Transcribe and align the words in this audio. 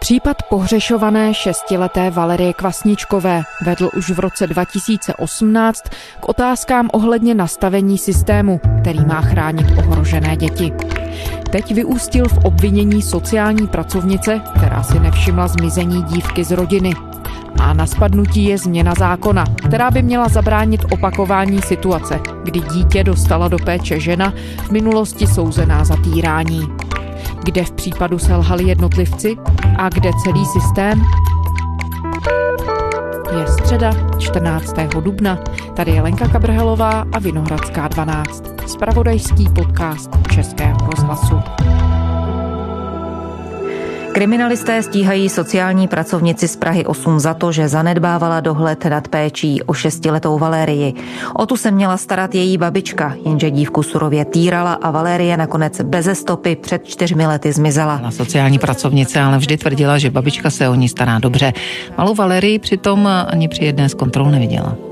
Případ 0.00 0.36
pohřešované 0.42 1.34
šestileté 1.34 2.10
Valerie 2.10 2.52
Kvasničkové 2.52 3.42
vedl 3.66 3.90
už 3.96 4.10
v 4.10 4.18
roce 4.18 4.46
2018 4.46 5.84
k 6.20 6.28
otázkám 6.28 6.88
ohledně 6.92 7.34
nastavení 7.34 7.98
systému, 7.98 8.60
který 8.80 9.04
má 9.04 9.20
chránit 9.20 9.66
ohrožené 9.78 10.36
děti. 10.36 10.72
Teď 11.50 11.74
vyústil 11.74 12.28
v 12.28 12.44
obvinění 12.44 13.02
sociální 13.02 13.66
pracovnice, 13.66 14.40
která 14.56 14.82
si 14.82 15.00
nevšimla 15.00 15.48
zmizení 15.48 16.02
dívky 16.02 16.44
z 16.44 16.50
rodiny. 16.50 16.94
A 17.60 17.72
na 17.72 17.86
spadnutí 17.86 18.44
je 18.44 18.58
změna 18.58 18.94
zákona, 18.98 19.44
která 19.66 19.90
by 19.90 20.02
měla 20.02 20.28
zabránit 20.28 20.84
opakování 20.92 21.62
situace, 21.62 22.20
kdy 22.44 22.60
dítě 22.60 23.04
dostala 23.04 23.48
do 23.48 23.58
péče 23.58 24.00
žena 24.00 24.32
v 24.66 24.70
minulosti 24.70 25.26
souzená 25.26 25.84
za 25.84 25.96
týrání. 25.96 26.62
Kde 27.48 27.64
v 27.64 27.72
případu 27.72 28.18
selhali 28.18 28.64
jednotlivci 28.64 29.36
a 29.78 29.88
kde 29.88 30.10
celý 30.24 30.46
systém? 30.46 31.02
Je 33.38 33.46
středa 33.46 33.92
14. 34.18 34.74
dubna. 35.00 35.38
Tady 35.76 35.90
je 35.90 36.02
Lenka 36.02 36.28
Kabrhelová 36.28 37.04
a 37.12 37.18
Vinohradská 37.18 37.88
12. 37.88 38.44
Spravodajský 38.66 39.48
podcast 39.48 40.10
Českého 40.34 40.78
rozhlasu. 40.90 41.40
Kriminalisté 44.12 44.82
stíhají 44.82 45.28
sociální 45.28 45.88
pracovnici 45.88 46.48
z 46.48 46.56
Prahy 46.56 46.86
8 46.86 47.20
za 47.20 47.34
to, 47.34 47.52
že 47.52 47.68
zanedbávala 47.68 48.40
dohled 48.40 48.84
nad 48.84 49.08
péčí 49.08 49.62
o 49.62 49.72
šestiletou 49.72 50.38
Valérii. 50.38 50.94
O 51.34 51.46
tu 51.46 51.56
se 51.56 51.70
měla 51.70 51.96
starat 51.96 52.34
její 52.34 52.58
babička, 52.58 53.14
jenže 53.24 53.50
dívku 53.50 53.82
surově 53.82 54.24
týrala 54.24 54.72
a 54.72 54.90
Valérie 54.90 55.36
nakonec 55.36 55.80
beze 55.80 56.14
stopy 56.14 56.56
před 56.56 56.84
čtyřmi 56.84 57.26
lety 57.26 57.52
zmizela. 57.52 58.00
Na 58.02 58.10
sociální 58.10 58.58
pracovnice 58.58 59.20
ale 59.20 59.38
vždy 59.38 59.56
tvrdila, 59.56 59.98
že 59.98 60.10
babička 60.10 60.50
se 60.50 60.68
o 60.68 60.74
ní 60.74 60.88
stará 60.88 61.18
dobře. 61.18 61.52
Malou 61.98 62.14
Valérii 62.14 62.58
přitom 62.58 63.08
ani 63.26 63.48
při 63.48 63.64
jedné 63.64 63.88
z 63.88 63.94
kontrol 63.94 64.30
neviděla. 64.30 64.87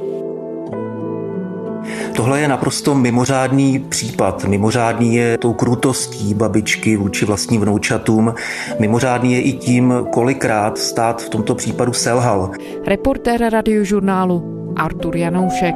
Tohle 2.16 2.40
je 2.40 2.48
naprosto 2.48 2.94
mimořádný 2.94 3.78
případ. 3.78 4.44
Mimořádný 4.44 5.14
je 5.14 5.38
tou 5.38 5.52
krutostí 5.52 6.34
babičky 6.34 6.96
vůči 6.96 7.24
vlastním 7.24 7.60
vnoučatům. 7.60 8.34
Mimořádný 8.78 9.32
je 9.32 9.40
i 9.40 9.52
tím, 9.52 9.94
kolikrát 10.12 10.78
stát 10.78 11.22
v 11.22 11.28
tomto 11.28 11.54
případu 11.54 11.92
selhal. 11.92 12.50
Reportér 12.86 13.52
radiožurnálu 13.52 14.72
Artur 14.76 15.16
Janoušek. 15.16 15.74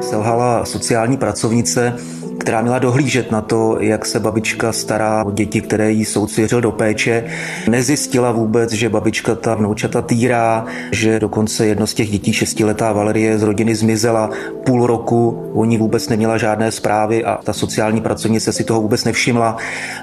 Selhala 0.00 0.64
sociální 0.64 1.16
pracovnice, 1.16 1.96
která 2.38 2.62
měla 2.62 2.78
dohlížet 2.78 3.30
na 3.30 3.40
to, 3.40 3.76
jak 3.80 4.06
se 4.06 4.20
babička 4.20 4.72
stará 4.72 5.24
o 5.24 5.30
děti, 5.30 5.60
které 5.60 5.92
jí 5.92 6.04
soud 6.04 6.30
svěřil 6.30 6.60
do 6.60 6.72
péče. 6.72 7.24
Nezjistila 7.68 8.32
vůbec, 8.32 8.72
že 8.72 8.88
babička 8.88 9.34
ta 9.34 9.54
vnoučata 9.54 10.02
týrá, 10.02 10.64
že 10.92 11.20
dokonce 11.20 11.66
jedno 11.66 11.86
z 11.86 11.94
těch 11.94 12.10
dětí, 12.10 12.32
šestiletá 12.32 12.92
Valerie 12.92 13.38
z 13.38 13.42
rodiny 13.42 13.74
zmizela 13.74 14.30
půl 14.66 14.86
roku, 14.86 15.50
o 15.54 15.64
ní 15.64 15.78
vůbec 15.78 16.08
neměla 16.08 16.38
žádné 16.38 16.72
zprávy 16.72 17.24
a 17.24 17.38
ta 17.44 17.52
sociální 17.52 18.00
pracovnice 18.00 18.52
si 18.52 18.64
toho 18.64 18.80
vůbec 18.80 19.04
nevšimla. 19.04 19.56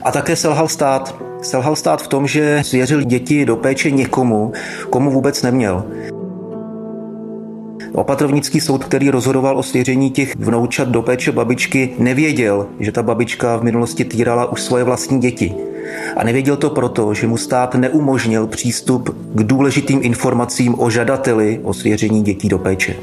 A 0.03 0.11
také 0.11 0.35
selhal 0.35 0.67
stát. 0.67 1.15
Selhal 1.41 1.75
stát 1.75 2.01
v 2.01 2.07
tom, 2.07 2.27
že 2.27 2.59
svěřil 2.63 3.01
děti 3.01 3.45
do 3.45 3.55
péče 3.55 3.91
někomu, 3.91 4.53
komu 4.89 5.11
vůbec 5.11 5.41
neměl. 5.41 5.85
Opatrovnický 7.95 8.61
soud, 8.61 8.83
který 8.83 9.09
rozhodoval 9.09 9.57
o 9.57 9.63
svěření 9.63 10.11
těch 10.11 10.35
vnoučat 10.35 10.87
do 10.87 11.01
péče 11.01 11.31
babičky, 11.31 11.89
nevěděl, 11.99 12.67
že 12.79 12.91
ta 12.91 13.03
babička 13.03 13.57
v 13.57 13.63
minulosti 13.63 14.05
týrala 14.05 14.51
už 14.51 14.61
svoje 14.61 14.83
vlastní 14.83 15.19
děti. 15.19 15.55
A 16.17 16.23
nevěděl 16.23 16.57
to 16.57 16.69
proto, 16.69 17.13
že 17.13 17.27
mu 17.27 17.37
stát 17.37 17.75
neumožnil 17.75 18.47
přístup 18.47 19.09
k 19.35 19.43
důležitým 19.43 19.99
informacím 20.03 20.75
o 20.79 20.89
žadateli 20.89 21.59
o 21.63 21.73
svěření 21.73 22.21
dětí 22.21 22.49
do 22.49 22.57
péče. 22.57 22.95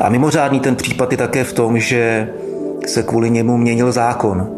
A 0.00 0.08
mimořádný 0.08 0.60
ten 0.60 0.76
případ 0.76 1.12
je 1.12 1.18
také 1.18 1.44
v 1.44 1.52
tom, 1.52 1.78
že 1.78 2.28
se 2.86 3.02
kvůli 3.02 3.30
němu 3.30 3.56
měnil 3.56 3.92
zákon. 3.92 4.48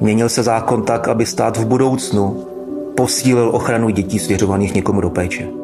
Měnil 0.00 0.28
se 0.28 0.42
zákon 0.42 0.82
tak, 0.82 1.08
aby 1.08 1.26
stát 1.26 1.56
v 1.56 1.66
budoucnu 1.66 2.46
posílil 2.94 3.50
ochranu 3.52 3.88
dětí 3.88 4.18
svěřovaných 4.18 4.74
někomu 4.74 5.00
do 5.00 5.10
péče. 5.10 5.63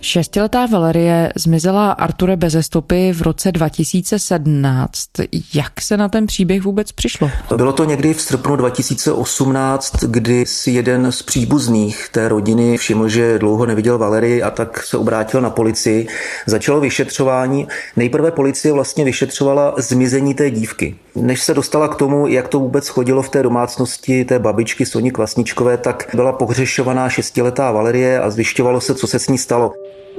Šestiletá 0.00 0.66
Valerie 0.66 1.32
zmizela 1.36 1.92
Arture 1.92 2.36
beze 2.36 2.62
stopy 2.62 3.12
v 3.12 3.22
roce 3.22 3.52
2017. 3.52 5.08
Jak 5.54 5.80
se 5.80 5.96
na 5.96 6.08
ten 6.08 6.26
příběh 6.26 6.62
vůbec 6.62 6.92
přišlo? 6.92 7.30
Bylo 7.56 7.72
to 7.72 7.84
někdy 7.84 8.14
v 8.14 8.20
srpnu 8.20 8.56
2018, 8.56 9.96
kdy 10.04 10.46
si 10.46 10.70
jeden 10.70 11.12
z 11.12 11.22
příbuzných 11.22 12.08
té 12.12 12.28
rodiny 12.28 12.76
všiml, 12.76 13.08
že 13.08 13.38
dlouho 13.38 13.66
neviděl 13.66 13.98
Valerii 13.98 14.42
a 14.42 14.50
tak 14.50 14.82
se 14.82 14.96
obrátil 14.96 15.40
na 15.40 15.50
policii. 15.50 16.08
Začalo 16.46 16.80
vyšetřování. 16.80 17.68
Nejprve 17.96 18.30
policie 18.30 18.72
vlastně 18.72 19.04
vyšetřovala 19.04 19.74
zmizení 19.78 20.34
té 20.34 20.50
dívky. 20.50 20.96
Než 21.14 21.42
se 21.42 21.54
dostala 21.54 21.88
k 21.88 21.94
tomu, 21.94 22.26
jak 22.26 22.48
to 22.48 22.58
vůbec 22.58 22.88
chodilo 22.88 23.22
v 23.22 23.28
té 23.28 23.42
domácnosti 23.42 24.24
té 24.24 24.38
babičky 24.38 24.86
Soni 24.86 25.10
Kvasničkové, 25.10 25.76
tak 25.76 26.08
byla 26.14 26.32
pohřešovaná 26.32 27.08
šestiletá 27.08 27.72
Valerie 27.72 28.20
a 28.20 28.30
zjišťovalo 28.30 28.80
se, 28.80 28.94
co 28.94 29.06
se 29.06 29.18
s 29.18 29.28
ní 29.28 29.38
stalo. 29.38 29.72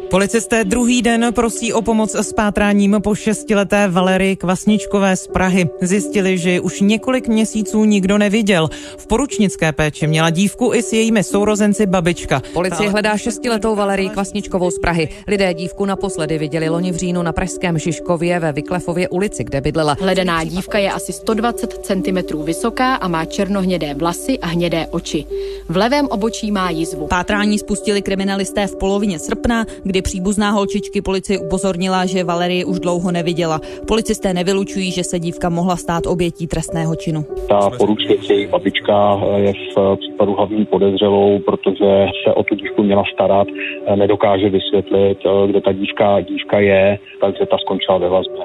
Policisté 0.10 0.64
druhý 0.64 1.02
den 1.02 1.34
prosí 1.36 1.74
o 1.74 1.82
pomoc 1.82 2.16
s 2.16 2.34
pátráním 2.34 2.98
po 3.04 3.16
šestileté 3.16 3.88
Valery 3.88 4.36
Kvasničkové 4.36 5.16
z 5.16 5.28
Prahy. 5.28 5.70
Zjistili, 5.82 6.38
že 6.38 6.52
ji 6.52 6.60
už 6.60 6.82
několik 6.82 7.28
měsíců 7.28 7.86
nikdo 7.86 8.18
neviděl. 8.18 8.70
V 8.98 9.08
poručnické 9.08 9.72
péči 9.72 10.08
měla 10.08 10.30
dívku 10.30 10.74
i 10.74 10.84
s 10.84 10.94
jejími 10.94 11.24
sourozenci 11.24 11.86
babička. 11.86 12.42
Policie 12.54 12.90
hledá 12.90 13.18
šestiletou 13.18 13.76
Valerii 13.76 14.10
Kvasničkovou 14.10 14.72
z 14.72 14.80
Prahy. 14.80 15.10
Lidé 15.28 15.54
dívku 15.54 15.86
naposledy 15.86 16.38
viděli 16.38 16.70
loni 16.70 16.92
v 16.92 16.96
říjnu 16.96 17.22
na 17.22 17.32
pražském 17.32 17.80
Šiškově 17.80 18.40
ve 18.40 18.52
Vyklefově 18.52 19.10
ulici, 19.10 19.44
kde 19.44 19.62
bydlela. 19.62 19.98
Hledaná 20.00 20.44
dívka 20.44 20.78
je 20.78 20.92
asi 20.92 21.14
120 21.14 21.74
cm 21.74 22.44
vysoká 22.44 22.96
a 22.96 23.08
má 23.08 23.26
černohnědé 23.26 23.94
vlasy 23.94 24.40
a 24.40 24.48
hnědé 24.48 24.88
oči. 24.92 25.26
V 25.70 25.78
levém 25.78 26.08
obočí 26.10 26.52
má 26.52 26.70
jizvu. 26.70 27.08
Pátrání 27.08 27.60
spustili 27.60 28.02
kriminalisté 28.02 28.68
v 28.68 28.76
polovině 28.76 29.20
srpna, 29.20 29.66
kdy 29.84 29.97
kdy 29.98 30.02
příbuzná 30.02 30.52
holčičky 30.52 31.02
policie 31.02 31.40
upozornila, 31.40 32.06
že 32.06 32.24
Valerie 32.24 32.66
už 32.66 32.80
dlouho 32.80 33.12
neviděla. 33.12 33.62
Policisté 33.88 34.34
nevylučují, 34.34 34.92
že 34.92 35.04
se 35.04 35.20
dívka 35.20 35.50
mohla 35.50 35.76
stát 35.76 36.06
obětí 36.08 36.48
trestného 36.48 36.96
činu. 36.96 37.26
Ta 37.50 37.70
poručnice, 37.70 38.34
její 38.34 38.48
babička 38.48 39.20
je 39.36 39.54
v 39.54 39.98
případu 40.00 40.34
hlavní 40.34 40.66
podezřelou, 40.66 41.40
protože 41.40 42.06
se 42.24 42.34
o 42.34 42.44
tu 42.44 42.56
dívku 42.56 42.84
měla 42.84 43.04
starat, 43.14 43.48
nedokáže 43.96 44.50
vysvětlit, 44.50 45.18
kde 45.48 45.62
ta 45.62 45.72
dívka, 45.72 46.22
dívka 46.22 46.60
je, 46.60 47.00
takže 47.22 47.46
ta 47.52 47.58
skončila 47.58 47.98
ve 47.98 48.10
vazbě. 48.10 48.42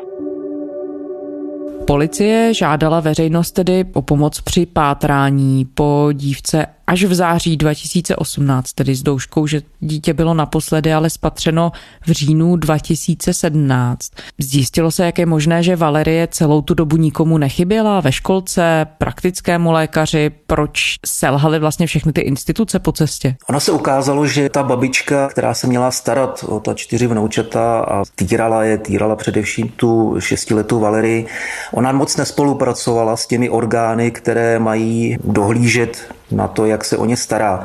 Policie 1.86 2.54
žádala 2.54 3.00
veřejnost 3.00 3.52
tedy 3.52 3.84
o 3.94 4.02
pomoc 4.02 4.40
při 4.40 4.66
pátrání 4.66 5.64
po 5.74 6.08
dívce 6.12 6.66
až 6.86 7.04
v 7.04 7.14
září 7.14 7.56
2018, 7.56 8.72
tedy 8.72 8.94
s 8.94 9.02
douškou, 9.02 9.46
že 9.46 9.62
dítě 9.80 10.14
bylo 10.14 10.34
naposledy 10.34 10.92
ale 10.92 11.10
spatřeno 11.10 11.72
v 12.06 12.10
říjnu 12.10 12.56
2017. 12.56 14.10
Zjistilo 14.38 14.90
se, 14.90 15.04
jak 15.04 15.18
je 15.18 15.26
možné, 15.26 15.62
že 15.62 15.76
Valerie 15.76 16.28
celou 16.30 16.62
tu 16.62 16.74
dobu 16.74 16.96
nikomu 16.96 17.38
nechyběla 17.38 18.00
ve 18.00 18.12
školce, 18.12 18.86
praktickému 18.98 19.72
lékaři, 19.72 20.30
proč 20.46 20.96
selhaly 21.06 21.58
vlastně 21.58 21.86
všechny 21.86 22.12
ty 22.12 22.20
instituce 22.20 22.78
po 22.78 22.92
cestě? 22.92 23.36
Ono 23.48 23.60
se 23.60 23.72
ukázalo, 23.72 24.26
že 24.26 24.48
ta 24.48 24.62
babička, 24.62 25.28
která 25.28 25.54
se 25.54 25.66
měla 25.66 25.90
starat 25.90 26.44
o 26.48 26.60
ta 26.60 26.74
čtyři 26.74 27.06
vnoučata 27.06 27.80
a 27.80 28.02
týrala 28.14 28.64
je, 28.64 28.78
týrala 28.78 29.16
především 29.16 29.68
tu 29.68 30.16
šestiletou 30.18 30.80
Valerii, 30.80 31.26
ona 31.72 31.92
moc 31.92 32.16
nespolupracovala 32.16 33.16
s 33.16 33.26
těmi 33.26 33.50
orgány, 33.50 34.10
které 34.10 34.58
mají 34.58 35.16
dohlížet 35.24 36.12
na 36.32 36.48
to, 36.48 36.66
jak 36.66 36.84
se 36.84 36.96
o 36.96 37.04
ně 37.04 37.16
stará. 37.16 37.64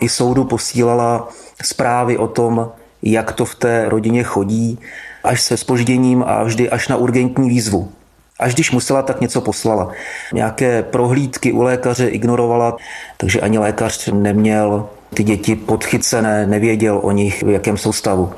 I 0.00 0.08
soudu 0.08 0.44
posílala 0.44 1.28
zprávy 1.62 2.18
o 2.18 2.28
tom, 2.28 2.68
jak 3.02 3.32
to 3.32 3.44
v 3.44 3.54
té 3.54 3.84
rodině 3.88 4.22
chodí, 4.22 4.78
až 5.24 5.42
se 5.42 5.56
spožděním 5.56 6.24
a 6.26 6.42
vždy 6.42 6.70
až 6.70 6.88
na 6.88 6.96
urgentní 6.96 7.48
výzvu. 7.48 7.92
Až 8.40 8.54
když 8.54 8.72
musela, 8.72 9.02
tak 9.02 9.20
něco 9.20 9.40
poslala. 9.40 9.92
Nějaké 10.32 10.82
prohlídky 10.82 11.52
u 11.52 11.62
lékaře 11.62 12.08
ignorovala, 12.08 12.76
takže 13.16 13.40
ani 13.40 13.58
lékař 13.58 14.08
neměl 14.12 14.88
ty 15.14 15.22
děti 15.22 15.56
podchycené, 15.56 16.46
nevěděl 16.46 17.00
o 17.02 17.10
nich, 17.10 17.42
v 17.42 17.48
jakém 17.48 17.76
jsou 17.76 17.92
stavu. 17.92 18.32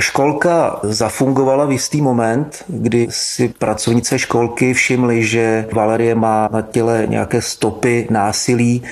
Školka 0.00 0.80
zafungovala 0.82 1.64
v 1.66 1.72
jistý 1.72 2.02
moment, 2.02 2.64
kdy 2.68 3.06
si 3.10 3.48
pracovnice 3.48 4.18
školky 4.18 4.74
všimly, 4.74 5.24
že 5.24 5.66
Valerie 5.72 6.14
má 6.14 6.48
na 6.52 6.62
těle 6.62 7.04
nějaké 7.08 7.42
stopy 7.42 8.06
násilí 8.10 8.82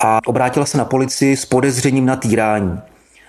a 0.00 0.18
obrátila 0.26 0.66
se 0.66 0.78
na 0.78 0.84
policii 0.84 1.36
s 1.36 1.44
podezřením 1.44 2.06
na 2.06 2.16
týrání. 2.16 2.80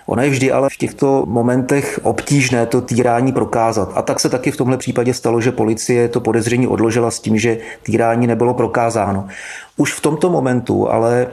Ona 0.06 0.22
je 0.22 0.30
vždy 0.30 0.52
ale 0.52 0.68
v 0.70 0.76
těchto 0.76 1.24
momentech 1.26 2.00
obtížné 2.02 2.66
to 2.66 2.80
týrání 2.80 3.32
prokázat. 3.32 3.92
A 3.94 4.02
tak 4.02 4.20
se 4.20 4.28
taky 4.28 4.50
v 4.50 4.56
tomhle 4.56 4.76
případě 4.76 5.14
stalo, 5.14 5.40
že 5.40 5.52
policie 5.52 6.08
to 6.08 6.20
podezření 6.20 6.66
odložila 6.66 7.10
s 7.10 7.20
tím, 7.20 7.38
že 7.38 7.58
týrání 7.82 8.26
nebylo 8.26 8.54
prokázáno. 8.54 9.28
Už 9.76 9.92
v 9.92 10.00
tomto 10.00 10.30
momentu 10.30 10.90
ale 10.90 11.26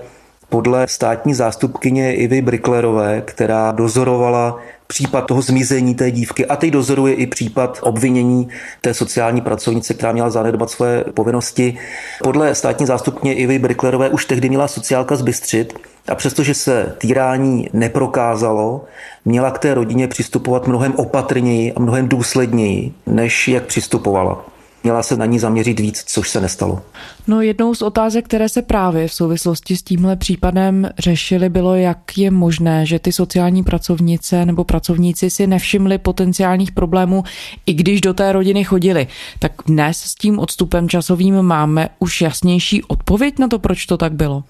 Podle 0.50 0.88
státní 0.88 1.34
zástupkyně 1.34 2.16
Ivy 2.16 2.42
Bricklerové, 2.42 3.22
která 3.22 3.72
dozorovala 3.72 4.60
případ 4.94 5.22
toho 5.22 5.42
zmizení 5.42 5.96
té 5.96 6.12
dívky 6.12 6.46
a 6.46 6.56
teď 6.56 6.72
dozoruje 6.72 7.14
i 7.14 7.28
případ 7.28 7.80
obvinění 7.82 8.48
té 8.82 8.94
sociální 8.94 9.42
pracovnice, 9.42 9.94
která 9.94 10.12
měla 10.12 10.30
zanedbat 10.30 10.70
své 10.70 11.04
povinnosti. 11.04 11.78
Podle 12.24 12.56
státní 12.56 12.86
zástupně 12.86 13.34
Ivy 13.34 13.60
Bricklerové 13.60 14.10
už 14.10 14.26
tehdy 14.26 14.50
měla 14.50 14.68
sociálka 14.68 15.16
zbystřit 15.16 15.80
a 16.08 16.16
přestože 16.16 16.54
se 16.54 16.96
týrání 16.98 17.70
neprokázalo, 17.74 18.86
měla 19.26 19.52
k 19.52 19.60
té 19.60 19.74
rodině 19.74 20.08
přistupovat 20.08 20.68
mnohem 20.68 20.94
opatrněji 20.96 21.74
a 21.74 21.80
mnohem 21.80 22.08
důsledněji, 22.08 22.94
než 23.08 23.48
jak 23.48 23.64
přistupovala. 23.64 24.46
Měla 24.84 25.04
se 25.04 25.18
na 25.18 25.26
ní 25.26 25.40
zaměřit 25.40 25.80
víc, 25.80 26.04
což 26.08 26.30
se 26.30 26.42
nestalo. 26.42 26.82
No 27.28 27.42
jednou 27.42 27.76
z 27.76 27.82
otázek, 27.82 28.26
které 28.26 28.50
se 28.50 28.62
právě 28.62 29.08
v 29.08 29.14
souvislosti 29.14 29.78
s 29.78 29.84
tímhle 29.84 30.16
případem 30.16 30.90
řešily, 31.00 31.50
bylo, 31.50 31.76
jak 31.76 32.18
je 32.18 32.32
možné, 32.32 32.86
že 32.86 33.00
ty 33.00 33.12
sociální 33.12 33.64
pracovnice 33.64 34.46
nebo 34.46 34.64
pracovníci 34.64 35.30
si 35.30 35.48
nevšimli 35.48 35.98
potenciálních 35.98 36.72
problémů, 36.72 37.24
i 37.66 37.74
když 37.74 38.02
do 38.02 38.14
té 38.14 38.32
rodiny 38.32 38.64
chodili. 38.64 39.08
Tak 39.40 39.52
dnes 39.66 39.98
s 39.98 40.16
tím 40.16 40.40
odstupem 40.40 40.90
časovým 40.90 41.42
máme 41.42 41.90
už 42.00 42.22
jasnější 42.22 42.84
odpověď 42.84 43.40
na 43.40 43.48
to, 43.48 43.60
proč 43.60 43.86
to 43.86 43.98
tak 43.98 44.14
bylo. 44.14 44.44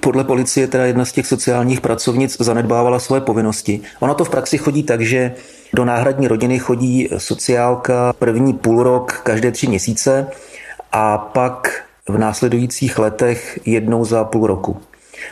Podle 0.00 0.24
policie 0.24 0.66
teda 0.66 0.84
jedna 0.84 1.04
z 1.04 1.12
těch 1.12 1.26
sociálních 1.26 1.80
pracovnic 1.80 2.36
zanedbávala 2.40 2.98
svoje 2.98 3.20
povinnosti. 3.20 3.80
Ona 4.00 4.14
to 4.14 4.24
v 4.24 4.30
praxi 4.30 4.58
chodí 4.58 4.82
tak, 4.82 5.00
že 5.00 5.34
do 5.72 5.84
náhradní 5.84 6.28
rodiny 6.28 6.58
chodí 6.58 7.08
sociálka 7.16 8.12
první 8.18 8.52
půl 8.52 8.82
rok 8.82 9.12
každé 9.12 9.50
tři 9.50 9.66
měsíce 9.66 10.26
a 10.92 11.18
pak 11.18 11.84
v 12.08 12.18
následujících 12.18 12.98
letech 12.98 13.60
jednou 13.66 14.04
za 14.04 14.24
půl 14.24 14.46
roku. 14.46 14.80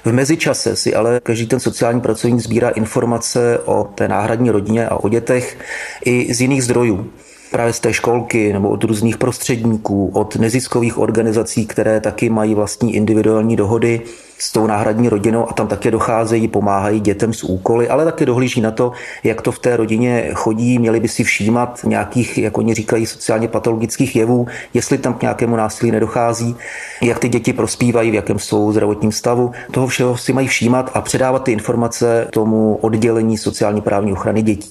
V 0.05 0.13
mezičase 0.13 0.77
si 0.77 0.95
ale 0.95 1.21
každý 1.23 1.47
ten 1.47 1.61
sociální 1.61 2.01
pracovník 2.01 2.41
sbírá 2.41 2.69
informace 2.69 3.59
o 3.65 3.85
té 3.85 4.09
náhradní 4.09 4.51
rodině 4.51 4.89
a 4.89 4.97
o 4.97 5.09
dětech 5.09 5.59
i 6.05 6.35
z 6.35 6.41
jiných 6.41 6.65
zdrojů 6.65 7.11
právě 7.51 7.73
z 7.73 7.81
té 7.81 7.93
školky 7.93 8.53
nebo 8.53 8.69
od 8.69 8.85
různých 8.85 9.17
prostředníků, 9.17 10.11
od 10.15 10.37
neziskových 10.37 10.99
organizací, 10.99 11.67
které 11.67 12.01
taky 12.01 12.31
mají 12.31 12.55
vlastní 12.55 12.95
individuální 12.95 13.57
dohody 13.57 14.01
s 14.39 14.53
tou 14.53 14.67
náhradní 14.67 15.09
rodinou 15.09 15.51
a 15.51 15.53
tam 15.53 15.67
také 15.67 15.91
docházejí, 15.91 16.49
pomáhají 16.49 17.01
dětem 17.01 17.33
s 17.33 17.45
úkoly, 17.45 17.89
ale 17.89 18.05
také 18.05 18.27
dohlíží 18.27 18.61
na 18.61 18.71
to, 18.71 18.93
jak 19.25 19.43
to 19.43 19.53
v 19.53 19.59
té 19.59 19.77
rodině 19.77 20.31
chodí, 20.35 20.79
měli 20.79 21.01
by 21.01 21.09
si 21.09 21.25
všímat 21.25 21.81
nějakých, 21.85 22.39
jak 22.39 22.59
oni 22.59 22.75
říkají, 22.75 23.07
sociálně 23.07 23.49
patologických 23.49 24.17
jevů, 24.17 24.47
jestli 24.75 24.99
tam 24.99 25.15
k 25.15 25.23
nějakému 25.23 25.57
násilí 25.57 25.91
nedochází, 25.91 26.57
jak 27.03 27.19
ty 27.19 27.29
děti 27.29 27.53
prospívají, 27.53 28.11
v 28.11 28.15
jakém 28.15 28.39
jsou 28.39 28.73
zdravotním 28.73 29.13
stavu. 29.13 29.53
Toho 29.71 29.87
všeho 29.87 30.17
si 30.17 30.33
mají 30.33 30.49
všímat 30.49 30.91
a 30.95 31.01
předávat 31.01 31.45
ty 31.45 31.53
informace 31.53 32.29
tomu 32.31 32.79
oddělení 32.81 33.39
sociální 33.39 33.81
právní 33.81 34.13
ochrany 34.13 34.43
dětí. 34.43 34.71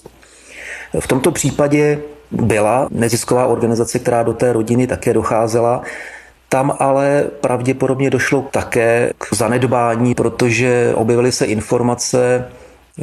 V 1.00 1.08
tomto 1.08 1.32
případě 1.32 2.00
byla 2.32 2.88
nezisková 2.92 3.46
organizace, 3.46 4.00
která 4.00 4.24
do 4.24 4.34
té 4.34 4.54
rodiny 4.54 4.88
také 4.88 5.14
docházela. 5.14 5.82
Tam 6.50 6.76
ale 6.80 7.26
pravděpodobně 7.42 8.10
došlo 8.10 8.42
také 8.52 9.12
k 9.18 9.34
zanedbání, 9.34 10.16
protože 10.16 10.92
objevily 10.96 11.32
se 11.32 11.46
informace, 11.46 12.46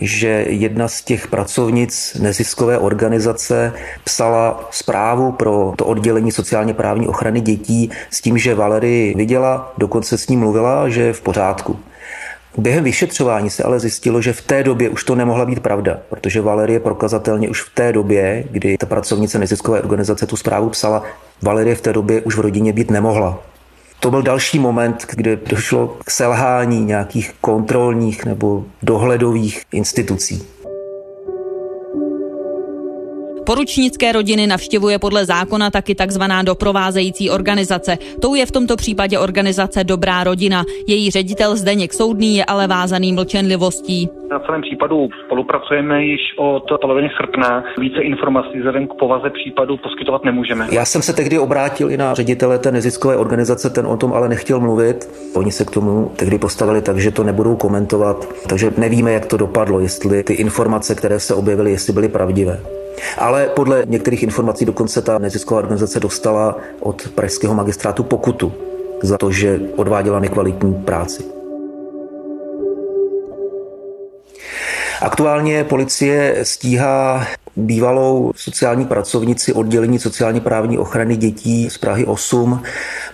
že 0.00 0.44
jedna 0.48 0.88
z 0.88 1.02
těch 1.02 1.28
pracovnic 1.28 2.16
neziskové 2.20 2.78
organizace 2.78 3.72
psala 4.04 4.68
zprávu 4.70 5.32
pro 5.32 5.72
to 5.76 5.84
oddělení 5.84 6.32
sociálně 6.32 6.74
právní 6.74 7.08
ochrany 7.08 7.40
dětí 7.40 7.90
s 8.10 8.20
tím, 8.20 8.38
že 8.38 8.54
Valery 8.54 9.14
viděla, 9.16 9.72
dokonce 9.78 10.18
s 10.18 10.28
ním 10.28 10.40
mluvila, 10.40 10.88
že 10.88 11.02
je 11.02 11.12
v 11.12 11.20
pořádku. 11.20 11.78
Během 12.58 12.84
vyšetřování 12.84 13.50
se 13.50 13.62
ale 13.62 13.80
zjistilo, 13.80 14.22
že 14.22 14.32
v 14.32 14.42
té 14.42 14.62
době 14.62 14.88
už 14.88 15.04
to 15.04 15.14
nemohla 15.14 15.46
být 15.46 15.60
pravda, 15.60 15.98
protože 16.08 16.40
Valerie 16.40 16.80
prokazatelně 16.80 17.48
už 17.48 17.62
v 17.62 17.74
té 17.74 17.92
době, 17.92 18.44
kdy 18.50 18.78
ta 18.78 18.86
pracovnice 18.86 19.38
neziskové 19.38 19.82
organizace 19.82 20.26
tu 20.26 20.36
zprávu 20.36 20.68
psala, 20.68 21.02
Valerie 21.42 21.76
v 21.76 21.80
té 21.80 21.92
době 21.92 22.20
už 22.20 22.36
v 22.36 22.40
rodině 22.40 22.72
být 22.72 22.90
nemohla. 22.90 23.42
To 24.00 24.10
byl 24.10 24.22
další 24.22 24.58
moment, 24.58 25.06
kde 25.10 25.36
došlo 25.36 25.96
k 26.04 26.10
selhání 26.10 26.84
nějakých 26.84 27.32
kontrolních 27.40 28.24
nebo 28.24 28.64
dohledových 28.82 29.62
institucí. 29.72 30.42
Poručnické 33.46 34.12
rodiny 34.12 34.46
navštěvuje 34.46 34.98
podle 34.98 35.26
zákona 35.26 35.70
taky 35.70 35.94
takzvaná 35.94 36.42
doprovázející 36.42 37.30
organizace. 37.30 37.98
Tou 38.22 38.34
je 38.34 38.46
v 38.46 38.50
tomto 38.50 38.76
případě 38.76 39.18
organizace 39.18 39.84
Dobrá 39.84 40.24
rodina. 40.24 40.64
Její 40.86 41.10
ředitel 41.10 41.56
Zdeněk 41.56 41.92
Soudný 41.92 42.36
je 42.36 42.44
ale 42.44 42.66
vázaný 42.66 43.12
mlčenlivostí. 43.12 44.08
Na 44.30 44.40
celém 44.40 44.62
případu 44.62 45.08
spolupracujeme 45.26 46.04
již 46.04 46.20
od 46.36 46.64
poloviny 46.80 47.10
srpna. 47.16 47.64
Více 47.78 48.00
informací 48.00 48.58
vzhledem 48.58 48.86
k 48.86 48.94
povaze 48.94 49.30
případu 49.30 49.76
poskytovat 49.76 50.24
nemůžeme. 50.24 50.68
Já 50.72 50.84
jsem 50.84 51.02
se 51.02 51.12
tehdy 51.12 51.38
obrátil 51.38 51.90
i 51.90 51.96
na 51.96 52.14
ředitele 52.14 52.58
té 52.58 52.72
neziskové 52.72 53.16
organizace, 53.16 53.70
ten 53.70 53.86
o 53.86 53.96
tom 53.96 54.12
ale 54.12 54.28
nechtěl 54.28 54.60
mluvit. 54.60 55.08
Oni 55.34 55.52
se 55.52 55.64
k 55.64 55.70
tomu 55.70 56.12
tehdy 56.16 56.38
postavili 56.38 56.82
tak, 56.82 56.98
že 56.98 57.10
to 57.10 57.24
nebudou 57.24 57.56
komentovat, 57.56 58.28
takže 58.48 58.72
nevíme, 58.78 59.12
jak 59.12 59.26
to 59.26 59.36
dopadlo, 59.36 59.80
jestli 59.80 60.22
ty 60.22 60.32
informace, 60.32 60.94
které 60.94 61.20
se 61.20 61.34
objevily, 61.34 61.70
jestli 61.70 61.92
byly 61.92 62.08
pravdivé. 62.08 62.60
Ale 63.18 63.46
podle 63.46 63.82
některých 63.86 64.22
informací 64.22 64.64
dokonce 64.64 65.02
ta 65.02 65.18
nezisková 65.18 65.58
organizace 65.58 66.00
dostala 66.00 66.56
od 66.80 67.08
pražského 67.08 67.54
magistrátu 67.54 68.02
pokutu 68.02 68.52
za 69.02 69.18
to, 69.18 69.30
že 69.30 69.60
odváděla 69.76 70.20
nekvalitní 70.20 70.74
práci. 70.74 71.24
Aktuálně 75.00 75.64
policie 75.64 76.36
stíhá 76.42 77.26
bývalou 77.56 78.32
sociální 78.36 78.84
pracovnici 78.84 79.52
oddělení 79.52 79.98
sociální 79.98 80.40
právní 80.40 80.78
ochrany 80.78 81.16
dětí 81.16 81.70
z 81.70 81.78
Prahy 81.78 82.04
8 82.04 82.62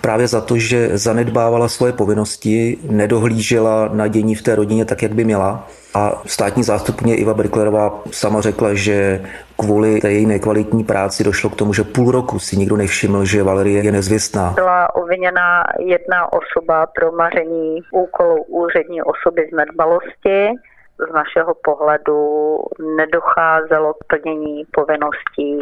právě 0.00 0.28
za 0.28 0.40
to, 0.40 0.58
že 0.58 0.90
zanedbávala 0.94 1.68
svoje 1.68 1.92
povinnosti, 1.92 2.78
nedohlížela 2.90 3.90
na 3.92 4.06
dění 4.06 4.34
v 4.34 4.42
té 4.42 4.54
rodině 4.54 4.84
tak, 4.84 5.02
jak 5.02 5.14
by 5.14 5.24
měla. 5.24 5.68
A 5.94 6.22
státní 6.26 6.62
zástupně 6.62 7.16
Iva 7.16 7.34
Briklerová 7.34 8.02
sama 8.10 8.40
řekla, 8.40 8.74
že 8.74 9.22
kvůli 9.60 10.00
té 10.00 10.12
její 10.12 10.26
nekvalitní 10.26 10.84
práci 10.84 11.24
došlo 11.24 11.50
k 11.50 11.56
tomu, 11.56 11.72
že 11.72 11.84
půl 11.84 12.10
roku 12.10 12.38
si 12.38 12.56
nikdo 12.56 12.76
nevšiml, 12.76 13.24
že 13.24 13.42
Valerie 13.42 13.84
je 13.84 13.92
nezvěstná. 13.92 14.52
Byla 14.54 14.94
obviněna 14.94 15.64
jedna 15.78 16.32
osoba 16.32 16.86
pro 16.86 17.12
maření 17.12 17.80
úkolů 17.92 18.42
úřední 18.42 19.02
osoby 19.02 19.48
z 19.52 19.56
nedbalosti 19.56 20.38
z 21.08 21.12
našeho 21.12 21.54
pohledu 21.64 22.56
nedocházelo 22.96 23.94
k 23.94 24.04
plnění 24.06 24.64
povinností 24.72 25.58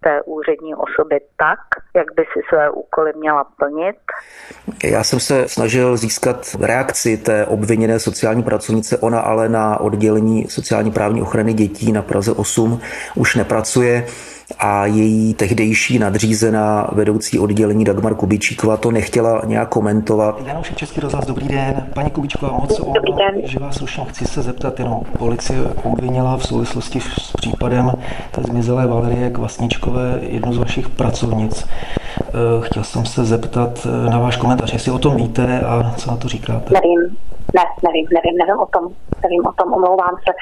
té 0.00 0.22
úřední 0.22 0.74
osoby 0.74 1.20
tak, 1.36 1.58
jak 1.94 2.06
by 2.16 2.22
si 2.32 2.40
své 2.48 2.70
úkoly 2.70 3.12
měla 3.16 3.44
plnit. 3.44 3.96
Já 4.84 5.04
jsem 5.04 5.20
se 5.20 5.48
snažil 5.48 5.96
získat 5.96 6.56
reakci 6.60 7.16
té 7.16 7.46
obviněné 7.46 7.98
sociální 7.98 8.42
pracovnice, 8.42 8.98
ona 8.98 9.20
ale 9.20 9.48
na 9.48 9.80
oddělení 9.80 10.48
sociální 10.48 10.90
právní 10.90 11.22
ochrany 11.22 11.52
dětí 11.52 11.92
na 11.92 12.02
Praze 12.02 12.32
8 12.32 12.80
už 13.16 13.36
nepracuje 13.36 14.06
a 14.58 14.86
její 14.86 15.34
tehdejší 15.34 15.98
nadřízená 15.98 16.90
vedoucí 16.92 17.38
oddělení 17.38 17.84
Dagmar 17.84 18.14
Kubičíková 18.14 18.76
to 18.76 18.90
nechtěla 18.90 19.42
nějak 19.46 19.68
komentovat. 19.68 20.40
Janoš 20.46 20.72
Český 20.74 21.00
rozhlas, 21.00 21.26
dobrý 21.26 21.48
den. 21.48 21.86
Paní 21.94 22.10
Kubičková, 22.10 22.52
moc 22.52 22.80
o 22.80 22.92
že 23.44 23.58
vás 23.58 23.76
slušně 23.76 24.04
chci 24.04 24.24
se 24.24 24.42
zeptat, 24.42 24.78
jenom 24.78 25.00
policie 25.18 25.60
obvinila 25.82 26.36
v 26.36 26.46
souvislosti 26.46 27.00
s 27.00 27.32
případem 27.32 27.92
té 28.30 28.42
zmizelé 28.42 28.86
Valerie 28.86 29.30
Kvasničkové 29.30 30.18
jednu 30.22 30.52
z 30.52 30.56
vašich 30.56 30.88
pracovnic. 30.88 31.66
Eh, 32.18 32.22
chtěl 32.60 32.84
jsem 32.84 33.06
se 33.06 33.24
zeptat 33.24 33.86
eh, 33.86 34.10
na 34.10 34.18
váš 34.18 34.36
komentář, 34.36 34.72
jestli 34.72 34.92
o 34.92 34.98
tom 34.98 35.16
víte 35.16 35.60
a 35.60 35.94
co 35.96 36.10
na 36.10 36.16
to 36.16 36.28
říkáte. 36.28 36.74
Nevím. 36.74 37.16
Ne, 37.54 37.64
nevím, 37.86 38.06
nevím, 38.16 38.38
nevím 38.38 38.58
o 38.58 38.66
tom. 38.66 38.84
Nevím 39.22 39.46
o 39.46 39.52
tom, 39.52 39.72
omlouvám 39.72 40.14
se. 40.24 40.32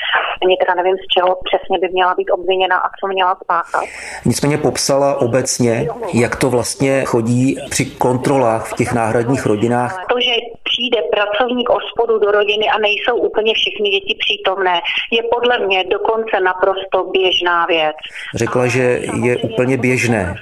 Ani 0.42 0.56
teda 0.56 0.74
nevím, 0.74 0.96
z 0.96 1.06
čeho 1.14 1.38
přesně 1.44 1.78
by 1.78 1.88
měla 1.92 2.14
být 2.14 2.30
obviněna 2.30 2.76
a 2.76 2.88
co 3.00 3.06
měla 3.06 3.38
spáchat. 3.44 3.84
Nicméně 4.24 4.58
popsala 4.58 5.20
obecně, 5.20 5.88
jak 6.14 6.36
to 6.36 6.50
vlastně 6.50 7.04
chodí 7.04 7.58
při 7.70 7.86
kontrolách 7.86 8.66
v 8.66 8.74
těch 8.74 8.92
náhradních 8.92 9.46
rodinách. 9.46 10.06
To, 10.08 10.20
že 10.20 10.34
přijde 10.64 10.98
pracovník 11.12 11.70
ospodu 11.70 12.18
do 12.18 12.30
rodiny 12.30 12.68
a 12.68 12.78
nejsou 12.78 13.16
úplně 13.16 13.54
všechny 13.54 13.88
děti 13.90 14.16
přítomné, 14.18 14.80
je 15.12 15.22
podle 15.34 15.66
mě 15.66 15.84
dokonce 15.84 16.40
naprosto 16.40 17.04
běžná 17.04 17.66
věc. 17.66 17.96
Řekla, 18.34 18.66
že 18.66 19.00
je 19.22 19.36
úplně 19.36 19.76
běžné, 19.76 20.34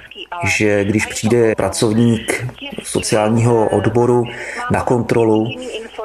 že 0.57 0.83
když 0.83 1.05
přijde 1.05 1.55
pracovník 1.55 2.45
sociálního 2.83 3.69
odboru 3.69 4.23
na 4.71 4.83
kontrolu, 4.83 5.47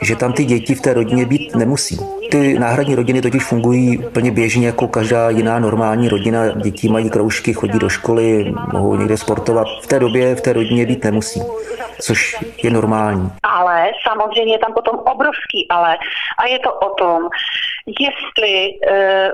že 0.03 0.17
tam 0.17 0.33
ty 0.33 0.45
děti 0.45 0.75
v 0.75 0.81
té 0.81 0.95
rodině 0.95 1.27
být 1.27 1.57
nemusí. 1.57 1.99
Ty 2.31 2.59
náhradní 2.59 2.95
rodiny 2.95 3.23
totiž 3.23 3.45
fungují 3.45 3.99
plně 4.13 4.31
běžně 4.31 4.67
jako 4.67 4.89
každá 4.89 5.31
jiná 5.31 5.59
normální 5.59 6.09
rodina. 6.09 6.49
Děti 6.49 6.89
mají 6.89 7.11
kroužky, 7.11 7.53
chodí 7.53 7.79
do 7.79 7.89
školy, 7.89 8.55
mohou 8.73 8.97
někde 8.97 9.17
sportovat. 9.17 9.67
V 9.83 9.87
té 9.87 10.01
době 10.01 10.35
v 10.35 10.41
té 10.41 10.53
rodině 10.53 10.87
být 10.87 11.05
nemusí. 11.05 11.43
což 12.01 12.37
je 12.63 12.71
normální. 12.71 13.31
Ale 13.61 13.79
samozřejmě 14.09 14.55
je 14.55 14.65
tam 14.65 14.73
potom 14.73 14.97
obrovský 15.15 15.61
ale. 15.71 15.93
A 16.39 16.43
je 16.47 16.59
to 16.59 16.71
o 16.73 16.91
tom, 16.95 17.19
jestli 18.05 18.55
uh, 18.73 19.31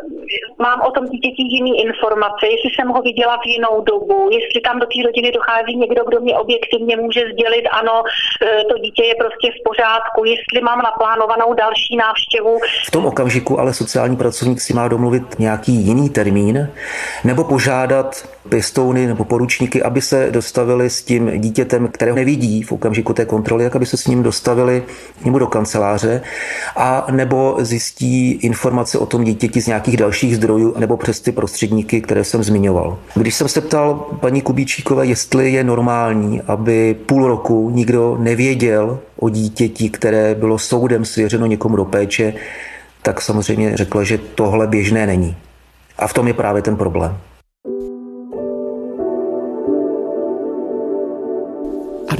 mám 0.58 0.78
o 0.88 0.90
tom 0.90 1.04
dítěti 1.12 1.42
jiný 1.42 1.72
informace, 1.86 2.42
jestli 2.54 2.70
jsem 2.70 2.88
ho 2.88 3.00
viděla 3.02 3.36
v 3.36 3.46
jinou 3.46 3.74
dobu, 3.80 4.28
jestli 4.36 4.60
tam 4.60 4.78
do 4.78 4.86
té 4.86 4.98
rodiny 5.06 5.32
dochází 5.32 5.76
někdo, 5.76 6.04
kdo 6.08 6.20
mě 6.20 6.34
objektivně 6.38 6.96
může 6.96 7.22
sdělit, 7.32 7.64
ano, 7.80 7.96
uh, 8.02 8.62
to 8.68 8.74
dítě 8.84 9.04
je 9.04 9.14
prostě 9.14 9.46
v 9.56 9.60
pořádku, 9.68 10.24
jestli 10.24 10.60
mám 10.62 10.80
naplánovanou 10.82 11.54
další 11.54 11.96
návštěvu. 11.96 12.58
V 12.88 12.90
tom 12.90 13.06
okamžiku 13.06 13.60
ale 13.60 13.74
sociální 13.74 14.16
pracovník 14.16 14.60
si 14.60 14.74
má 14.74 14.88
domluvit 14.88 15.38
nějaký 15.38 15.72
jiný 15.72 16.10
termín 16.10 16.70
nebo 17.24 17.44
požádat 17.44 18.28
pěstouny 18.48 19.06
nebo 19.06 19.24
poručníky, 19.24 19.82
aby 19.82 20.00
se 20.00 20.30
dostavili 20.30 20.90
s 20.90 21.02
tím 21.02 21.40
dítětem, 21.40 21.88
které 21.88 22.12
nevidí 22.12 22.62
v 22.62 22.72
okamžiku 22.72 23.12
té 23.12 23.24
kontroly, 23.24 23.64
jak 23.64 23.76
aby 23.76 23.86
se 23.86 23.96
s 23.96 24.06
ním 24.10 24.22
dostavili 24.22 24.82
k 25.22 25.24
němu 25.24 25.38
do 25.38 25.46
kanceláře 25.46 26.22
a 26.76 27.06
nebo 27.10 27.56
zjistí 27.60 28.32
informace 28.32 28.98
o 28.98 29.06
tom 29.06 29.24
dítěti 29.24 29.60
z 29.60 29.66
nějakých 29.66 29.96
dalších 29.96 30.36
zdrojů 30.36 30.74
nebo 30.78 30.96
přes 30.96 31.20
ty 31.20 31.32
prostředníky, 31.32 32.00
které 32.00 32.24
jsem 32.24 32.42
zmiňoval. 32.42 32.98
Když 33.14 33.34
jsem 33.34 33.48
se 33.48 33.60
ptal 33.60 33.94
paní 34.20 34.40
Kubíčíkové, 34.40 35.06
jestli 35.06 35.52
je 35.52 35.64
normální, 35.64 36.40
aby 36.46 36.96
půl 37.06 37.28
roku 37.28 37.70
nikdo 37.70 38.16
nevěděl 38.20 38.98
o 39.16 39.28
dítěti, 39.28 39.90
které 39.90 40.34
bylo 40.34 40.58
soudem 40.58 41.04
svěřeno 41.04 41.46
někomu 41.46 41.76
do 41.76 41.84
péče, 41.84 42.34
tak 43.02 43.20
samozřejmě 43.20 43.76
řekla, 43.76 44.04
že 44.04 44.18
tohle 44.18 44.66
běžné 44.66 45.06
není. 45.06 45.36
A 45.98 46.06
v 46.06 46.14
tom 46.14 46.26
je 46.28 46.34
právě 46.34 46.62
ten 46.62 46.76
problém. 46.76 47.16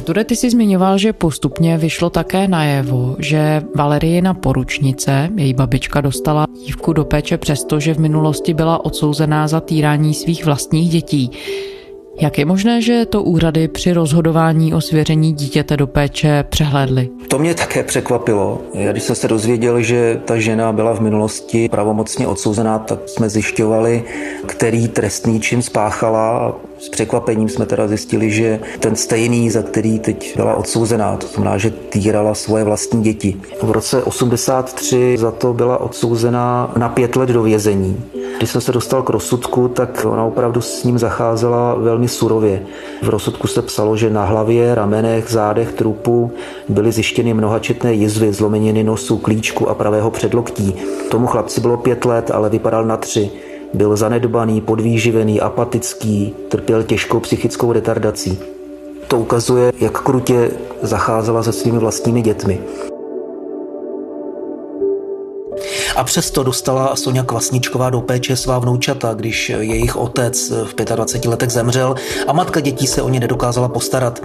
Arture, 0.01 0.23
ty 0.23 0.35
jsi 0.35 0.49
zmiňoval, 0.49 0.97
že 0.97 1.13
postupně 1.13 1.77
vyšlo 1.77 2.09
také 2.09 2.47
najevo, 2.47 3.15
že 3.19 3.61
Valerijina 3.75 4.33
poručnice, 4.33 5.29
její 5.35 5.53
babička, 5.53 6.01
dostala 6.01 6.47
dívku 6.65 6.93
do 6.93 7.05
péče 7.05 7.37
přesto, 7.37 7.79
že 7.79 7.93
v 7.93 7.99
minulosti 7.99 8.53
byla 8.53 8.85
odsouzená 8.85 9.47
za 9.47 9.61
týrání 9.61 10.13
svých 10.13 10.45
vlastních 10.45 10.89
dětí. 10.89 11.31
Jak 12.19 12.37
je 12.37 12.45
možné, 12.45 12.81
že 12.81 13.05
to 13.05 13.23
úřady 13.23 13.67
při 13.67 13.93
rozhodování 13.93 14.73
o 14.73 14.81
svěření 14.81 15.33
dítěte 15.33 15.77
do 15.77 15.87
péče 15.87 16.45
přehlédly? 16.49 17.09
To 17.27 17.39
mě 17.39 17.53
také 17.53 17.83
překvapilo. 17.83 18.61
Já 18.73 18.91
když 18.91 19.03
jsem 19.03 19.15
se 19.15 19.27
dozvěděl, 19.27 19.81
že 19.81 20.21
ta 20.25 20.37
žena 20.37 20.71
byla 20.71 20.95
v 20.95 20.99
minulosti 20.99 21.69
pravomocně 21.69 22.27
odsouzená, 22.27 22.79
tak 22.79 22.99
jsme 23.05 23.29
zjišťovali, 23.29 24.03
který 24.45 24.87
trestný 24.87 25.39
čin 25.39 25.61
spáchala. 25.61 26.55
S 26.79 26.89
překvapením 26.89 27.49
jsme 27.49 27.65
teda 27.65 27.87
zjistili, 27.87 28.31
že 28.31 28.59
ten 28.79 28.95
stejný, 28.95 29.49
za 29.49 29.61
který 29.61 29.99
teď 29.99 30.35
byla 30.35 30.55
odsouzená, 30.55 31.17
to 31.17 31.27
znamená, 31.27 31.57
že 31.57 31.69
týrala 31.69 32.33
svoje 32.33 32.63
vlastní 32.63 33.03
děti. 33.03 33.37
V 33.61 33.71
roce 33.71 34.03
83 34.03 35.17
za 35.17 35.31
to 35.31 35.53
byla 35.53 35.77
odsouzená 35.77 36.73
na 36.77 36.89
pět 36.89 37.15
let 37.15 37.29
do 37.29 37.43
vězení. 37.43 38.03
Když 38.41 38.51
jsem 38.51 38.61
se 38.61 38.71
dostal 38.71 39.03
k 39.03 39.09
rozsudku, 39.09 39.67
tak 39.67 40.05
ona 40.09 40.23
opravdu 40.23 40.61
s 40.61 40.83
ním 40.83 40.99
zacházela 40.99 41.75
velmi 41.75 42.07
surově. 42.07 42.63
V 43.03 43.09
rozsudku 43.09 43.47
se 43.47 43.61
psalo, 43.61 43.97
že 43.97 44.09
na 44.09 44.25
hlavě, 44.25 44.75
ramenech, 44.75 45.25
zádech 45.29 45.73
trupu 45.73 46.31
byly 46.69 46.91
zjištěny 46.91 47.33
mnohačetné 47.33 47.93
jizvy, 47.93 48.33
zlomeniny 48.33 48.83
nosu, 48.83 49.17
klíčku 49.17 49.69
a 49.69 49.73
pravého 49.73 50.11
předloktí. 50.11 50.75
Tomu 51.11 51.27
chlapci 51.27 51.61
bylo 51.61 51.77
pět 51.77 52.05
let, 52.05 52.31
ale 52.31 52.49
vypadal 52.49 52.85
na 52.85 52.97
tři. 52.97 53.31
Byl 53.73 53.95
zanedbaný, 53.95 54.61
podvýživený, 54.61 55.41
apatický, 55.41 56.35
trpěl 56.49 56.83
těžkou 56.83 57.19
psychickou 57.19 57.71
retardací. 57.71 58.39
To 59.07 59.19
ukazuje, 59.19 59.71
jak 59.79 60.01
krutě 60.01 60.51
zacházela 60.81 61.43
se 61.43 61.51
svými 61.51 61.77
vlastními 61.77 62.21
dětmi. 62.21 62.61
A 65.95 66.03
přesto 66.03 66.43
dostala 66.43 66.95
Sonja 66.95 67.23
Kvasničková 67.23 67.89
do 67.89 68.01
péče 68.01 68.35
svá 68.35 68.59
vnoučata, 68.59 69.13
když 69.13 69.49
jejich 69.49 69.95
otec 69.95 70.51
v 70.51 70.75
25 70.95 71.29
letech 71.29 71.49
zemřel 71.49 71.95
a 72.27 72.33
matka 72.33 72.59
dětí 72.59 72.87
se 72.87 73.01
o 73.01 73.09
ně 73.09 73.19
nedokázala 73.19 73.69
postarat. 73.69 74.23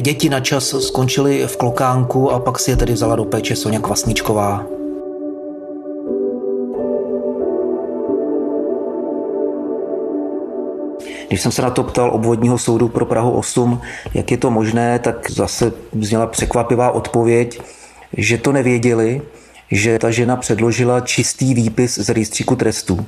Děti 0.00 0.28
na 0.28 0.40
čas 0.40 0.74
skončily 0.80 1.46
v 1.46 1.56
klokánku 1.56 2.32
a 2.32 2.38
pak 2.38 2.58
si 2.58 2.70
je 2.70 2.76
tedy 2.76 2.92
vzala 2.92 3.16
do 3.16 3.24
péče 3.24 3.56
Sonja 3.56 3.80
Kvasničková. 3.80 4.66
Když 11.28 11.40
jsem 11.40 11.52
se 11.52 11.62
na 11.62 11.70
to 11.70 11.82
ptal 11.82 12.10
obvodního 12.14 12.58
soudu 12.58 12.88
pro 12.88 13.06
Prahu 13.06 13.30
8, 13.30 13.80
jak 14.14 14.30
je 14.30 14.36
to 14.36 14.50
možné, 14.50 14.98
tak 14.98 15.30
zase 15.30 15.72
zněla 16.00 16.26
překvapivá 16.26 16.90
odpověď, 16.90 17.60
že 18.16 18.38
to 18.38 18.52
nevěděli, 18.52 19.22
že 19.70 19.98
ta 19.98 20.10
žena 20.10 20.36
předložila 20.36 21.00
čistý 21.00 21.54
výpis 21.54 21.98
z 21.98 22.08
rejstříku 22.08 22.56
trestů. 22.56 23.06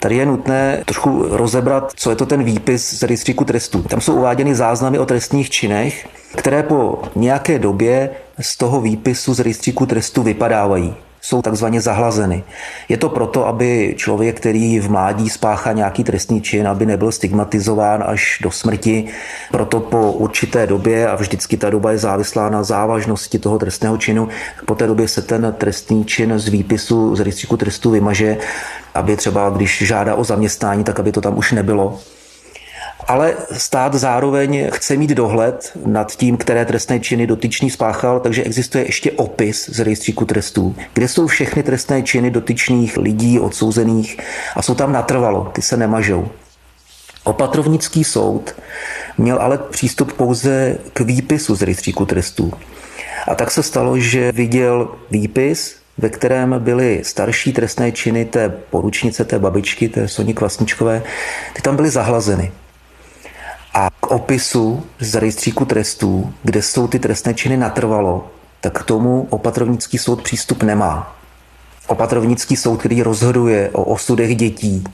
Tady 0.00 0.16
je 0.16 0.26
nutné 0.26 0.82
trošku 0.84 1.24
rozebrat, 1.30 1.92
co 1.96 2.10
je 2.10 2.16
to 2.16 2.26
ten 2.26 2.44
výpis 2.44 2.98
z 2.98 3.02
rejstříku 3.02 3.44
trestů. 3.44 3.82
Tam 3.82 4.00
jsou 4.00 4.14
uváděny 4.14 4.54
záznamy 4.54 4.98
o 4.98 5.06
trestních 5.06 5.50
činech, 5.50 6.08
které 6.36 6.62
po 6.62 7.02
nějaké 7.16 7.58
době 7.58 8.10
z 8.40 8.56
toho 8.56 8.80
výpisu 8.80 9.34
z 9.34 9.40
rejstříku 9.40 9.86
trestů 9.86 10.22
vypadávají 10.22 10.94
jsou 11.26 11.42
takzvaně 11.42 11.80
zahlazeny. 11.80 12.44
Je 12.88 12.96
to 12.96 13.08
proto, 13.08 13.46
aby 13.46 13.94
člověk, 13.98 14.36
který 14.36 14.80
v 14.80 14.90
mládí 14.90 15.30
spáchá 15.30 15.72
nějaký 15.72 16.04
trestný 16.04 16.40
čin, 16.42 16.68
aby 16.68 16.86
nebyl 16.86 17.12
stigmatizován 17.12 18.04
až 18.06 18.38
do 18.42 18.50
smrti. 18.50 19.04
Proto 19.50 19.80
po 19.80 20.12
určité 20.12 20.66
době, 20.66 21.08
a 21.08 21.14
vždycky 21.14 21.56
ta 21.56 21.70
doba 21.70 21.92
je 21.92 21.98
závislá 21.98 22.48
na 22.50 22.62
závažnosti 22.62 23.38
toho 23.38 23.58
trestného 23.58 23.96
činu, 23.96 24.28
po 24.66 24.74
té 24.74 24.86
době 24.86 25.08
se 25.08 25.22
ten 25.22 25.54
trestný 25.58 26.04
čin 26.04 26.38
z 26.38 26.48
výpisu 26.48 27.16
z 27.16 27.20
rejstříku 27.20 27.56
trestů 27.56 27.90
vymaže, 27.90 28.36
aby 28.94 29.16
třeba, 29.16 29.50
když 29.50 29.82
žádá 29.86 30.14
o 30.14 30.24
zaměstnání, 30.24 30.84
tak 30.84 31.00
aby 31.00 31.12
to 31.12 31.20
tam 31.20 31.38
už 31.38 31.52
nebylo 31.52 31.98
ale 33.08 33.34
stát 33.52 33.94
zároveň 33.94 34.70
chce 34.72 34.96
mít 34.96 35.10
dohled 35.10 35.72
nad 35.86 36.12
tím, 36.12 36.36
které 36.36 36.64
trestné 36.64 37.00
činy 37.00 37.26
dotyčný 37.26 37.70
spáchal, 37.70 38.20
takže 38.20 38.44
existuje 38.44 38.86
ještě 38.86 39.10
opis 39.10 39.70
z 39.72 39.80
rejstříku 39.80 40.24
trestů, 40.24 40.76
kde 40.92 41.08
jsou 41.08 41.26
všechny 41.26 41.62
trestné 41.62 42.02
činy 42.02 42.30
dotyčných 42.30 42.96
lidí 42.96 43.40
odsouzených 43.40 44.18
a 44.56 44.62
jsou 44.62 44.74
tam 44.74 44.92
natrvalo, 44.92 45.50
ty 45.54 45.62
se 45.62 45.76
nemažou. 45.76 46.28
Opatrovnický 47.24 48.04
soud 48.04 48.54
měl 49.18 49.38
ale 49.38 49.58
přístup 49.58 50.12
pouze 50.12 50.78
k 50.92 51.00
výpisu 51.00 51.54
z 51.54 51.62
rejstříku 51.62 52.06
trestů. 52.06 52.52
A 53.28 53.34
tak 53.34 53.50
se 53.50 53.62
stalo, 53.62 53.98
že 53.98 54.32
viděl 54.32 54.88
výpis, 55.10 55.76
ve 55.98 56.08
kterém 56.08 56.54
byly 56.58 57.00
starší 57.04 57.52
trestné 57.52 57.92
činy 57.92 58.24
té 58.24 58.48
poručnice, 58.48 59.24
té 59.24 59.38
babičky, 59.38 59.88
té 59.88 60.08
Soni 60.08 60.34
Kvasničkové, 60.34 61.02
ty 61.52 61.62
tam 61.62 61.76
byly 61.76 61.90
zahlazeny. 61.90 62.52
A 63.78 63.90
k 64.00 64.06
opisu 64.06 64.86
z 65.00 65.14
rejstříku 65.14 65.64
trestů, 65.64 66.32
kde 66.42 66.62
jsou 66.62 66.88
ty 66.88 66.98
trestné 66.98 67.34
činy 67.34 67.56
natrvalo, 67.56 68.30
tak 68.60 68.80
k 68.80 68.84
tomu 68.84 69.26
opatrovnický 69.30 69.98
soud 69.98 70.22
přístup 70.22 70.62
nemá. 70.62 71.16
Opatrovnický 71.86 72.56
soud, 72.56 72.76
který 72.76 73.02
rozhoduje 73.02 73.70
o 73.72 73.84
osudech 73.84 74.36
dětí, 74.36 74.84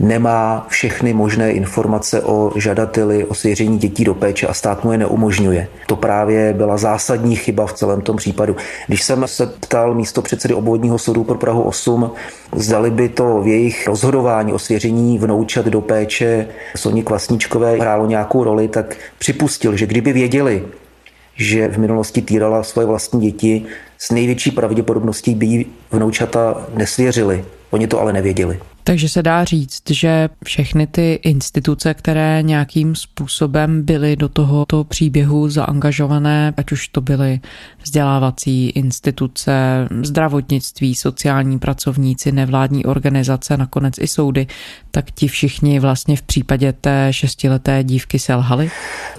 nemá 0.00 0.66
všechny 0.68 1.12
možné 1.12 1.52
informace 1.52 2.22
o 2.22 2.52
žadateli 2.56 3.24
o 3.24 3.34
svěření 3.34 3.78
dětí 3.78 4.04
do 4.04 4.14
péče 4.14 4.46
a 4.46 4.54
stát 4.54 4.84
mu 4.84 4.92
je 4.92 4.98
neumožňuje. 4.98 5.68
To 5.86 5.96
právě 5.96 6.52
byla 6.52 6.76
zásadní 6.76 7.36
chyba 7.36 7.66
v 7.66 7.72
celém 7.72 8.00
tom 8.00 8.16
případu. 8.16 8.56
Když 8.86 9.02
jsem 9.02 9.22
se 9.26 9.46
ptal 9.46 9.94
místo 9.94 10.22
předsedy 10.22 10.54
obvodního 10.54 10.98
soudu 10.98 11.24
pro 11.24 11.34
Prahu 11.34 11.62
8, 11.62 12.10
zdali 12.56 12.90
by 12.90 13.08
to 13.08 13.40
v 13.40 13.46
jejich 13.46 13.86
rozhodování 13.86 14.52
o 14.52 14.58
svěření 14.58 15.18
vnoučat 15.18 15.66
do 15.66 15.80
péče 15.80 16.46
Soni 16.76 17.02
Kvasničkové 17.02 17.76
hrálo 17.76 18.06
nějakou 18.06 18.44
roli, 18.44 18.68
tak 18.68 18.96
připustil, 19.18 19.76
že 19.76 19.86
kdyby 19.86 20.12
věděli, 20.12 20.62
že 21.36 21.68
v 21.68 21.78
minulosti 21.78 22.22
týrala 22.22 22.62
svoje 22.62 22.86
vlastní 22.86 23.20
děti, 23.20 23.66
s 23.98 24.10
největší 24.10 24.50
pravděpodobností 24.50 25.34
by 25.34 25.46
jí 25.46 25.66
vnoučata 25.92 26.66
nesvěřili. 26.74 27.44
Oni 27.70 27.86
to 27.86 28.00
ale 28.00 28.12
nevěděli. 28.12 28.58
Takže 28.84 29.08
se 29.08 29.22
dá 29.22 29.44
říct, 29.44 29.90
že 29.90 30.28
všechny 30.44 30.86
ty 30.86 31.20
instituce, 31.22 31.94
které 31.94 32.42
nějakým 32.42 32.94
způsobem 32.94 33.82
byly 33.82 34.16
do 34.16 34.28
tohoto 34.28 34.84
příběhu 34.84 35.48
zaangažované, 35.48 36.54
ať 36.56 36.72
už 36.72 36.88
to 36.88 37.00
byly 37.00 37.40
vzdělávací 37.82 38.68
instituce, 38.70 39.52
zdravotnictví, 40.02 40.94
sociální 40.94 41.58
pracovníci, 41.58 42.32
nevládní 42.32 42.84
organizace, 42.84 43.56
nakonec 43.56 43.94
i 43.98 44.06
soudy, 44.06 44.46
tak 44.90 45.10
ti 45.10 45.28
všichni 45.28 45.80
vlastně 45.80 46.16
v 46.16 46.22
případě 46.22 46.72
té 46.72 47.08
šestileté 47.10 47.84
dívky 47.84 48.18
selhali? 48.18 48.70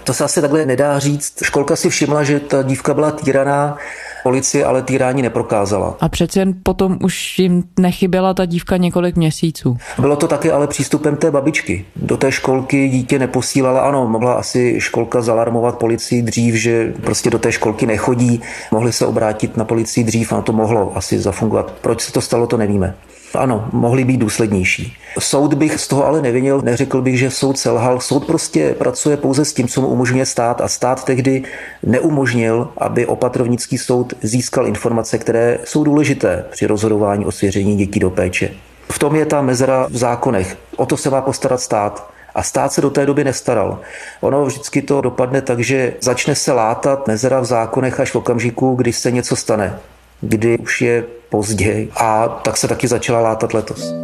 To 0.04 0.14
se 0.14 0.24
asi 0.24 0.40
takhle 0.40 0.66
nedá 0.66 0.98
říct. 0.98 1.38
Školka 1.42 1.76
si 1.76 1.90
všimla, 1.90 2.24
že 2.24 2.40
ta 2.40 2.62
dívka 2.62 2.94
byla 2.94 3.10
týraná, 3.10 3.76
policie 4.22 4.64
ale 4.64 4.82
týrání 4.82 5.22
neprokázala. 5.22 5.96
A 6.00 6.08
přece 6.08 6.40
jen 6.40 6.54
potom 6.62 6.98
už 7.02 7.38
jim 7.38 7.64
nechyběla 7.78 8.34
ta 8.34 8.42
ta 8.42 8.46
dívka 8.46 8.76
několik 8.76 9.16
měsíců. 9.16 9.51
Bylo 9.98 10.16
to 10.16 10.28
taky 10.28 10.50
ale 10.50 10.66
přístupem 10.66 11.16
té 11.16 11.30
babičky. 11.30 11.84
Do 11.96 12.16
té 12.16 12.32
školky 12.32 12.88
dítě 12.88 13.18
neposílala, 13.18 13.80
ano, 13.80 14.08
mohla 14.08 14.34
asi 14.34 14.80
školka 14.80 15.22
zalarmovat 15.22 15.78
policii 15.78 16.22
dřív, 16.22 16.54
že 16.54 16.92
prostě 17.02 17.30
do 17.30 17.38
té 17.38 17.52
školky 17.52 17.86
nechodí, 17.86 18.42
mohli 18.70 18.92
se 18.92 19.06
obrátit 19.06 19.56
na 19.56 19.64
policii 19.64 20.04
dřív 20.04 20.32
a 20.32 20.42
to 20.42 20.52
mohlo 20.52 20.96
asi 20.96 21.18
zafungovat. 21.18 21.74
Proč 21.80 22.00
se 22.00 22.12
to 22.12 22.20
stalo, 22.20 22.46
to 22.46 22.56
nevíme. 22.56 22.94
Ano, 23.34 23.68
mohli 23.72 24.04
být 24.04 24.16
důslednější. 24.16 24.96
Soud 25.18 25.54
bych 25.54 25.80
z 25.80 25.88
toho 25.88 26.06
ale 26.06 26.22
nevinil, 26.22 26.60
neřekl 26.64 27.02
bych, 27.02 27.18
že 27.18 27.30
soud 27.30 27.58
selhal. 27.58 28.00
Soud 28.00 28.26
prostě 28.26 28.74
pracuje 28.78 29.16
pouze 29.16 29.44
s 29.44 29.52
tím, 29.52 29.68
co 29.68 29.80
mu 29.80 29.86
umožňuje 29.86 30.26
stát 30.26 30.60
a 30.60 30.68
stát 30.68 31.04
tehdy 31.04 31.42
neumožnil, 31.82 32.68
aby 32.78 33.06
opatrovnický 33.06 33.78
soud 33.78 34.14
získal 34.22 34.66
informace, 34.66 35.18
které 35.18 35.58
jsou 35.64 35.84
důležité 35.84 36.44
při 36.50 36.66
rozhodování 36.66 37.26
o 37.26 37.32
svěření 37.32 37.76
dětí 37.76 38.00
do 38.00 38.10
péče. 38.10 38.50
V 38.90 38.98
tom 38.98 39.16
je 39.16 39.26
ta 39.26 39.42
mezera 39.42 39.86
v 39.90 39.96
zákonech. 39.96 40.56
O 40.76 40.86
to 40.86 40.96
se 40.96 41.10
má 41.10 41.20
postarat 41.20 41.60
stát. 41.60 42.10
A 42.34 42.42
stát 42.42 42.72
se 42.72 42.80
do 42.80 42.90
té 42.90 43.06
doby 43.06 43.24
nestaral. 43.24 43.80
Ono 44.20 44.44
vždycky 44.46 44.82
to 44.82 45.00
dopadne 45.00 45.42
tak, 45.42 45.60
že 45.60 45.94
začne 46.00 46.34
se 46.34 46.52
látat 46.52 47.06
mezera 47.06 47.40
v 47.40 47.44
zákonech 47.44 48.00
až 48.00 48.10
v 48.10 48.16
okamžiku, 48.16 48.74
kdy 48.74 48.92
se 48.92 49.10
něco 49.10 49.36
stane 49.36 49.78
kdy 50.22 50.58
už 50.58 50.82
je 50.82 51.04
pozdě 51.28 51.86
a 51.96 52.28
tak 52.28 52.56
se 52.56 52.68
taky 52.68 52.88
začala 52.88 53.20
látat 53.20 53.54
letos. 53.54 53.94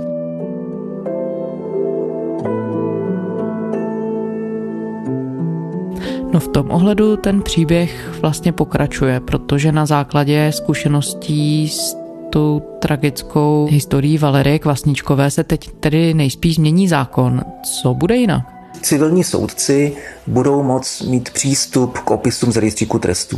No 6.33 6.41
v 6.41 6.49
tom 6.49 6.71
ohledu 6.71 7.17
ten 7.17 7.43
příběh 7.43 8.09
vlastně 8.21 8.53
pokračuje, 8.53 9.21
protože 9.21 9.73
na 9.73 9.87
základě 9.87 10.53
zkušeností 10.53 11.69
s 11.69 11.97
tou 12.31 12.63
tragickou 12.79 13.69
historií 13.71 14.19
Valerie 14.19 14.59
Kvasničkové 14.59 15.31
se 15.31 15.45
teď 15.45 15.71
tedy 15.81 16.15
nejspíš 16.15 16.55
změní 16.55 16.89
zákon. 16.89 17.43
Co 17.63 17.95
bude 17.95 18.17
jinak? 18.17 18.43
Civilní 18.83 19.25
soudci 19.25 19.97
budou 20.27 20.63
moct 20.63 21.03
mít 21.03 21.31
přístup 21.31 21.99
k 21.99 22.11
opisům 22.11 22.53
z 22.53 22.57
rejstříku 22.57 22.99
trestů. 22.99 23.37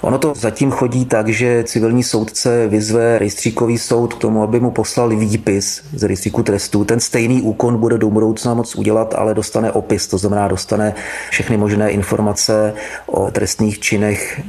Ono 0.00 0.18
to 0.18 0.32
zatím 0.36 0.70
chodí 0.70 1.04
tak, 1.04 1.28
že 1.28 1.64
civilní 1.64 2.02
soudce 2.02 2.68
vyzve 2.68 3.18
rejstříkový 3.18 3.78
soud 3.78 4.14
k 4.14 4.18
tomu, 4.18 4.42
aby 4.42 4.60
mu 4.60 4.70
poslal 4.70 5.08
výpis 5.08 5.82
z 5.92 6.02
rejstříku 6.02 6.42
trestů. 6.42 6.84
Ten 6.84 7.00
stejný 7.00 7.42
úkon 7.42 7.76
bude 7.76 7.98
do 7.98 8.10
budoucna 8.10 8.54
moc 8.54 8.76
udělat, 8.76 9.14
ale 9.18 9.34
dostane 9.34 9.72
opis, 9.72 10.06
to 10.06 10.18
znamená 10.18 10.48
dostane 10.48 10.94
všechny 11.30 11.56
možné 11.56 11.90
informace 11.90 12.74
o 13.06 13.30
trestných 13.30 13.78
činech 13.78 14.40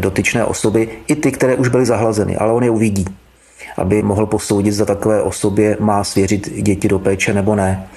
dotyčné 0.00 0.44
osoby, 0.44 0.88
i 1.06 1.16
ty, 1.16 1.32
které 1.32 1.56
už 1.56 1.68
byly 1.68 1.86
zahlazeny, 1.86 2.36
ale 2.36 2.52
on 2.52 2.64
je 2.64 2.70
uvidí 2.70 3.04
aby 3.78 4.02
mohl 4.02 4.26
posoudit, 4.26 4.72
zda 4.72 4.84
takové 4.84 5.22
osobě 5.22 5.76
má 5.80 6.04
svěřit 6.04 6.62
děti 6.62 6.88
do 6.88 6.98
péče 6.98 7.34
nebo 7.34 7.54
ne. 7.54 7.88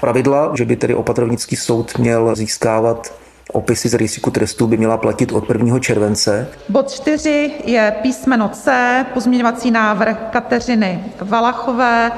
Pravidla, 0.00 0.52
že 0.56 0.64
by 0.64 0.76
tedy 0.76 0.94
opatrovnický 0.94 1.56
soud 1.56 1.98
měl 1.98 2.36
získávat 2.36 3.12
Opisy 3.52 3.88
z 3.88 3.94
rejstříku 3.94 4.30
trestů 4.30 4.66
by 4.66 4.76
měla 4.76 4.96
platit 4.96 5.32
od 5.32 5.50
1. 5.50 5.78
července. 5.78 6.48
Bod 6.68 6.90
4 6.90 7.52
je 7.64 7.94
písmeno 8.02 8.48
C, 8.48 9.06
pozměňovací 9.14 9.70
návrh 9.70 10.16
Kateřiny 10.30 11.04
Valachové 11.20 12.12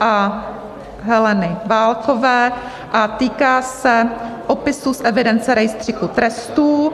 a 0.00 0.44
Heleny 1.02 1.56
Válkové 1.66 2.52
a 2.92 3.08
týká 3.08 3.62
se 3.62 4.08
opisu 4.46 4.94
z 4.94 5.00
evidence 5.04 5.54
rejstříku 5.54 6.08
trestů. 6.08 6.92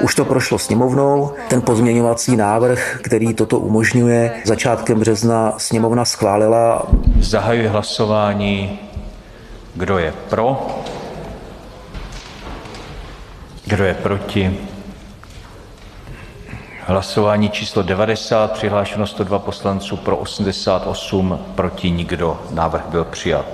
Už 0.00 0.14
to 0.14 0.24
prošlo 0.24 0.58
sněmovnou. 0.58 1.32
Ten 1.48 1.62
pozměňovací 1.62 2.36
návrh, 2.36 2.98
který 3.02 3.34
toto 3.34 3.58
umožňuje, 3.58 4.42
začátkem 4.44 5.00
března 5.00 5.54
sněmovna 5.58 6.04
schválila. 6.04 6.86
Zahajuji 7.20 7.66
hlasování. 7.66 8.78
Kdo 9.74 9.98
je 9.98 10.14
pro? 10.28 10.66
Kdo 13.66 13.84
je 13.84 13.94
proti? 13.94 14.58
Hlasování 16.80 17.50
číslo 17.50 17.82
90, 17.82 18.52
přihlášeno 18.52 19.06
102 19.06 19.38
poslanců, 19.38 19.96
pro 19.96 20.16
88, 20.16 21.38
proti 21.54 21.90
nikdo. 21.90 22.40
Návrh 22.50 22.86
byl 22.86 23.04
přijat. 23.04 23.46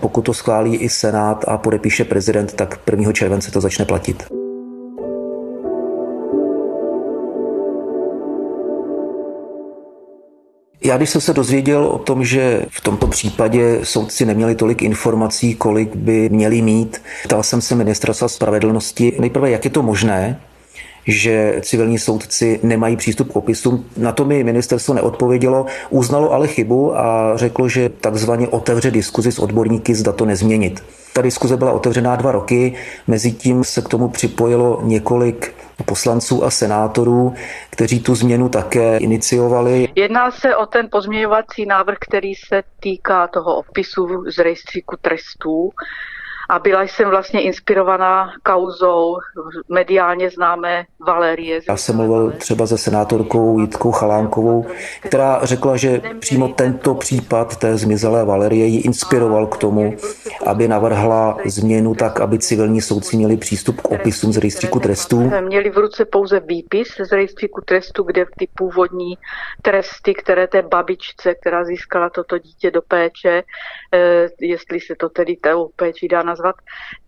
Pokud 0.00 0.22
to 0.22 0.34
schválí 0.34 0.76
i 0.76 0.88
Senát 0.88 1.44
a 1.48 1.58
podepíše 1.58 2.04
prezident, 2.04 2.54
tak 2.54 2.80
1. 2.90 3.12
července 3.12 3.50
to 3.50 3.60
začne 3.60 3.84
platit. 3.84 4.45
Já 10.86 10.96
když 10.96 11.10
jsem 11.10 11.20
se 11.20 11.32
dozvěděl 11.32 11.84
o 11.86 11.98
tom, 11.98 12.24
že 12.24 12.62
v 12.70 12.80
tomto 12.80 13.06
případě 13.06 13.80
soudci 13.82 14.26
neměli 14.26 14.54
tolik 14.54 14.82
informací, 14.82 15.54
kolik 15.54 15.96
by 15.96 16.28
měli 16.28 16.62
mít, 16.62 17.02
ptal 17.24 17.42
jsem 17.42 17.60
se 17.60 17.74
ministerstva 17.74 18.28
spravedlnosti 18.28 19.16
nejprve, 19.20 19.50
jak 19.50 19.64
je 19.64 19.70
to 19.70 19.82
možné, 19.82 20.40
že 21.06 21.60
civilní 21.62 21.98
soudci 21.98 22.60
nemají 22.62 22.96
přístup 22.96 23.32
k 23.32 23.36
opisům. 23.36 23.84
Na 23.96 24.12
to 24.12 24.24
mi 24.24 24.44
ministerstvo 24.44 24.94
neodpovědělo, 24.94 25.66
uznalo 25.90 26.32
ale 26.32 26.48
chybu 26.48 26.98
a 26.98 27.32
řeklo, 27.36 27.68
že 27.68 27.88
takzvaně 27.88 28.48
otevře 28.48 28.90
diskuzi 28.90 29.32
s 29.32 29.38
odborníky, 29.38 29.94
zda 29.94 30.12
to 30.12 30.24
nezměnit. 30.24 30.84
Ta 31.12 31.22
diskuze 31.22 31.56
byla 31.56 31.72
otevřená 31.72 32.16
dva 32.16 32.32
roky, 32.32 32.74
mezi 33.06 33.32
tím 33.32 33.64
se 33.64 33.82
k 33.82 33.88
tomu 33.88 34.08
připojilo 34.08 34.80
několik 34.82 35.54
poslanců 35.84 36.44
a 36.44 36.50
senátorů, 36.50 37.34
kteří 37.70 38.00
tu 38.00 38.14
změnu 38.14 38.48
také 38.48 38.98
iniciovali. 38.98 39.88
Jedná 39.94 40.30
se 40.30 40.56
o 40.56 40.66
ten 40.66 40.88
pozměňovací 40.92 41.66
návrh, 41.66 41.96
který 42.00 42.34
se 42.34 42.62
týká 42.80 43.26
toho 43.26 43.56
opisu 43.56 44.24
z 44.30 44.38
rejstříku 44.38 44.96
trestů 45.02 45.70
a 46.48 46.58
byla 46.58 46.82
jsem 46.82 47.10
vlastně 47.10 47.42
inspirovaná 47.42 48.32
kauzou 48.42 49.18
mediálně 49.68 50.30
známé 50.30 50.84
Valérie. 51.06 51.60
Já 51.68 51.76
jsem 51.76 51.96
mluvil 51.96 52.32
třeba 52.38 52.66
se 52.66 52.78
senátorkou 52.78 53.58
Jitkou 53.58 53.92
Chalánkovou, 53.92 54.66
která 55.00 55.40
řekla, 55.42 55.76
že 55.76 56.00
přímo 56.18 56.48
tento 56.48 56.94
případ 56.94 57.56
té 57.56 57.76
zmizelé 57.76 58.24
Valerie 58.24 58.66
ji 58.66 58.80
inspiroval 58.80 59.46
k 59.46 59.56
tomu, 59.56 59.96
aby 60.46 60.68
navrhla 60.68 61.38
změnu 61.46 61.94
tak, 61.94 62.20
aby 62.20 62.38
civilní 62.38 62.80
soudci 62.80 63.16
měli 63.16 63.36
přístup 63.36 63.80
k 63.80 63.90
opisům 63.90 64.32
z 64.32 64.36
rejstříku 64.36 64.80
trestů. 64.80 65.30
Měli 65.40 65.70
v 65.70 65.76
ruce 65.76 66.04
pouze 66.04 66.40
výpis 66.40 66.88
z 67.08 67.12
rejstříku 67.12 67.60
trestů, 67.60 68.02
kde 68.02 68.24
ty 68.38 68.48
původní 68.54 69.18
tresty, 69.62 70.14
které 70.14 70.46
té 70.46 70.62
babičce, 70.62 71.34
která 71.34 71.64
získala 71.64 72.10
toto 72.10 72.38
dítě 72.38 72.70
do 72.70 72.82
péče, 72.82 73.42
eh, 73.94 74.28
jestli 74.40 74.80
se 74.80 74.94
to 74.98 75.08
tedy 75.08 75.36
tou 75.36 75.70
péči 75.76 76.08
dá 76.08 76.22
nazvat, 76.36 76.54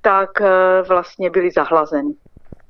tak 0.00 0.40
eh, 0.40 0.82
vlastně 0.88 1.30
byly 1.30 1.50
zahlazeny. 1.50 2.14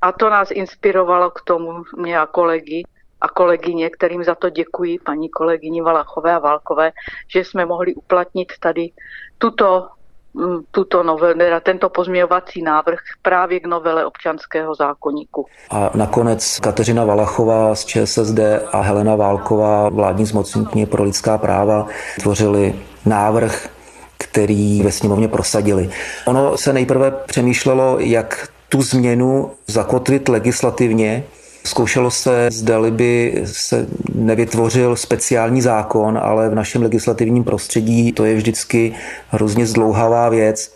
A 0.01 0.11
to 0.11 0.29
nás 0.29 0.51
inspirovalo 0.51 1.31
k 1.31 1.41
tomu, 1.41 1.83
mě 1.97 2.19
a 2.19 2.25
kolegy, 2.25 2.83
a 3.21 3.27
kolegyně, 3.27 3.89
kterým 3.89 4.23
za 4.23 4.35
to 4.35 4.49
děkuji, 4.49 4.99
paní 5.05 5.29
kolegyni 5.29 5.81
Valachové 5.81 6.33
a 6.33 6.39
Válkové, 6.39 6.91
že 7.27 7.39
jsme 7.39 7.65
mohli 7.65 7.95
uplatnit 7.95 8.53
tady 8.59 8.91
tuto 9.37 9.87
mm, 10.33 10.59
tuto 10.71 11.03
novel, 11.03 11.33
tento 11.63 11.89
pozměňovací 11.89 12.61
návrh 12.61 12.99
právě 13.21 13.59
k 13.59 13.67
novele 13.67 14.05
občanského 14.05 14.75
zákoníku. 14.75 15.45
A 15.71 15.91
nakonec 15.95 16.59
Kateřina 16.59 17.05
Valachová 17.05 17.75
z 17.75 17.85
ČSSD 17.85 18.39
a 18.71 18.81
Helena 18.81 19.15
Válková, 19.15 19.89
vládní 19.89 20.25
zmocněnkyně 20.25 20.85
pro 20.85 21.03
lidská 21.03 21.37
práva, 21.37 21.87
tvořili 22.21 22.75
návrh 23.05 23.78
který 24.19 24.81
ve 24.81 24.91
sněmovně 24.91 25.27
prosadili. 25.27 25.89
Ono 26.25 26.57
se 26.57 26.73
nejprve 26.73 27.11
přemýšlelo, 27.11 27.99
jak 27.99 28.47
tu 28.69 28.81
změnu 28.81 29.51
zakotvit 29.67 30.29
legislativně, 30.29 31.23
Zkoušelo 31.65 32.11
se, 32.11 32.49
zdali 32.51 32.91
by 32.91 33.41
se 33.45 33.87
nevytvořil 34.15 34.95
speciální 34.95 35.61
zákon, 35.61 36.19
ale 36.21 36.49
v 36.49 36.55
našem 36.55 36.81
legislativním 36.81 37.43
prostředí 37.43 38.11
to 38.11 38.25
je 38.25 38.35
vždycky 38.35 38.93
hrozně 39.29 39.65
zdlouhavá 39.65 40.29
věc. 40.29 40.73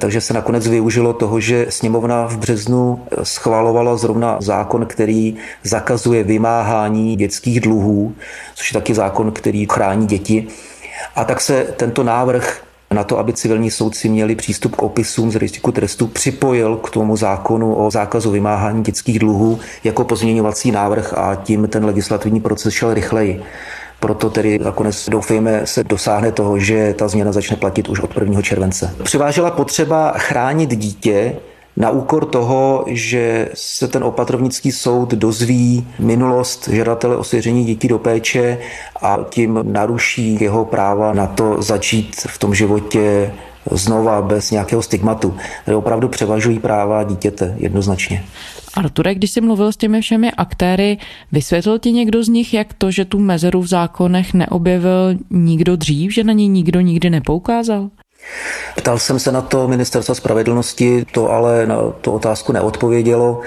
Takže 0.00 0.20
se 0.20 0.34
nakonec 0.34 0.68
využilo 0.68 1.12
toho, 1.12 1.40
že 1.40 1.66
sněmovna 1.68 2.26
v 2.26 2.36
březnu 2.36 3.06
schvalovala 3.22 3.96
zrovna 3.96 4.38
zákon, 4.40 4.86
který 4.86 5.36
zakazuje 5.62 6.22
vymáhání 6.22 7.16
dětských 7.16 7.60
dluhů, 7.60 8.14
což 8.54 8.70
je 8.72 8.80
taky 8.80 8.94
zákon, 8.94 9.32
který 9.32 9.66
chrání 9.72 10.06
děti. 10.06 10.46
A 11.16 11.24
tak 11.24 11.40
se 11.40 11.64
tento 11.76 12.02
návrh 12.02 12.62
na 12.94 13.04
to, 13.04 13.18
aby 13.18 13.32
civilní 13.32 13.70
soudci 13.70 14.08
měli 14.08 14.34
přístup 14.34 14.76
k 14.76 14.82
opisům 14.82 15.30
z 15.30 15.36
rejstříku 15.36 15.72
trestů, 15.72 16.06
připojil 16.06 16.76
k 16.76 16.90
tomu 16.90 17.16
zákonu 17.16 17.74
o 17.74 17.90
zákazu 17.90 18.30
vymáhání 18.30 18.82
dětských 18.82 19.18
dluhů 19.18 19.58
jako 19.84 20.04
pozměňovací 20.04 20.70
návrh 20.70 21.14
a 21.16 21.34
tím 21.34 21.68
ten 21.68 21.84
legislativní 21.84 22.40
proces 22.40 22.74
šel 22.74 22.94
rychleji. 22.94 23.42
Proto 24.00 24.30
tedy 24.30 24.58
nakonec 24.58 25.08
doufejme 25.08 25.60
se 25.64 25.84
dosáhne 25.84 26.32
toho, 26.32 26.58
že 26.58 26.94
ta 26.98 27.08
změna 27.08 27.32
začne 27.32 27.56
platit 27.56 27.88
už 27.88 28.00
od 28.00 28.16
1. 28.20 28.42
července. 28.42 28.94
Přivážela 29.02 29.50
potřeba 29.50 30.12
chránit 30.16 30.70
dítě 30.70 31.36
na 31.76 31.90
úkor 31.90 32.24
toho, 32.24 32.84
že 32.88 33.48
se 33.54 33.88
ten 33.88 34.04
opatrovnický 34.04 34.72
soud 34.72 35.14
dozví 35.14 35.86
minulost 35.98 36.68
žadatele 36.68 37.16
o 37.16 37.24
svěření 37.24 37.64
dětí 37.64 37.88
do 37.88 37.98
péče 37.98 38.58
a 39.02 39.18
tím 39.28 39.60
naruší 39.62 40.38
jeho 40.40 40.64
práva 40.64 41.12
na 41.12 41.26
to 41.26 41.62
začít 41.62 42.16
v 42.16 42.38
tom 42.38 42.54
životě 42.54 43.32
znova 43.70 44.22
bez 44.22 44.50
nějakého 44.50 44.82
stigmatu. 44.82 45.34
Tady 45.64 45.76
opravdu 45.76 46.08
převažují 46.08 46.58
práva 46.58 47.02
dítěte 47.02 47.54
jednoznačně. 47.58 48.24
Arture, 48.74 49.14
když 49.14 49.30
jsi 49.30 49.40
mluvil 49.40 49.72
s 49.72 49.76
těmi 49.76 50.00
všemi 50.00 50.32
aktéry, 50.32 50.98
vysvětlil 51.32 51.78
ti 51.78 51.92
někdo 51.92 52.24
z 52.24 52.28
nich, 52.28 52.54
jak 52.54 52.74
to, 52.74 52.90
že 52.90 53.04
tu 53.04 53.18
mezeru 53.18 53.62
v 53.62 53.66
zákonech 53.66 54.34
neobjevil 54.34 55.14
nikdo 55.30 55.76
dřív, 55.76 56.14
že 56.14 56.24
na 56.24 56.32
ní 56.32 56.48
nikdo 56.48 56.80
nikdy 56.80 57.10
nepoukázal? 57.10 57.90
Ptal 58.76 58.98
jsem 58.98 59.18
se 59.18 59.32
na 59.32 59.40
to 59.40 59.68
ministerstva 59.68 60.14
spravedlnosti, 60.14 61.04
to 61.12 61.30
ale 61.30 61.66
na 61.66 61.76
tu 62.00 62.12
otázku 62.12 62.52
neodpovědělo. 62.52 63.40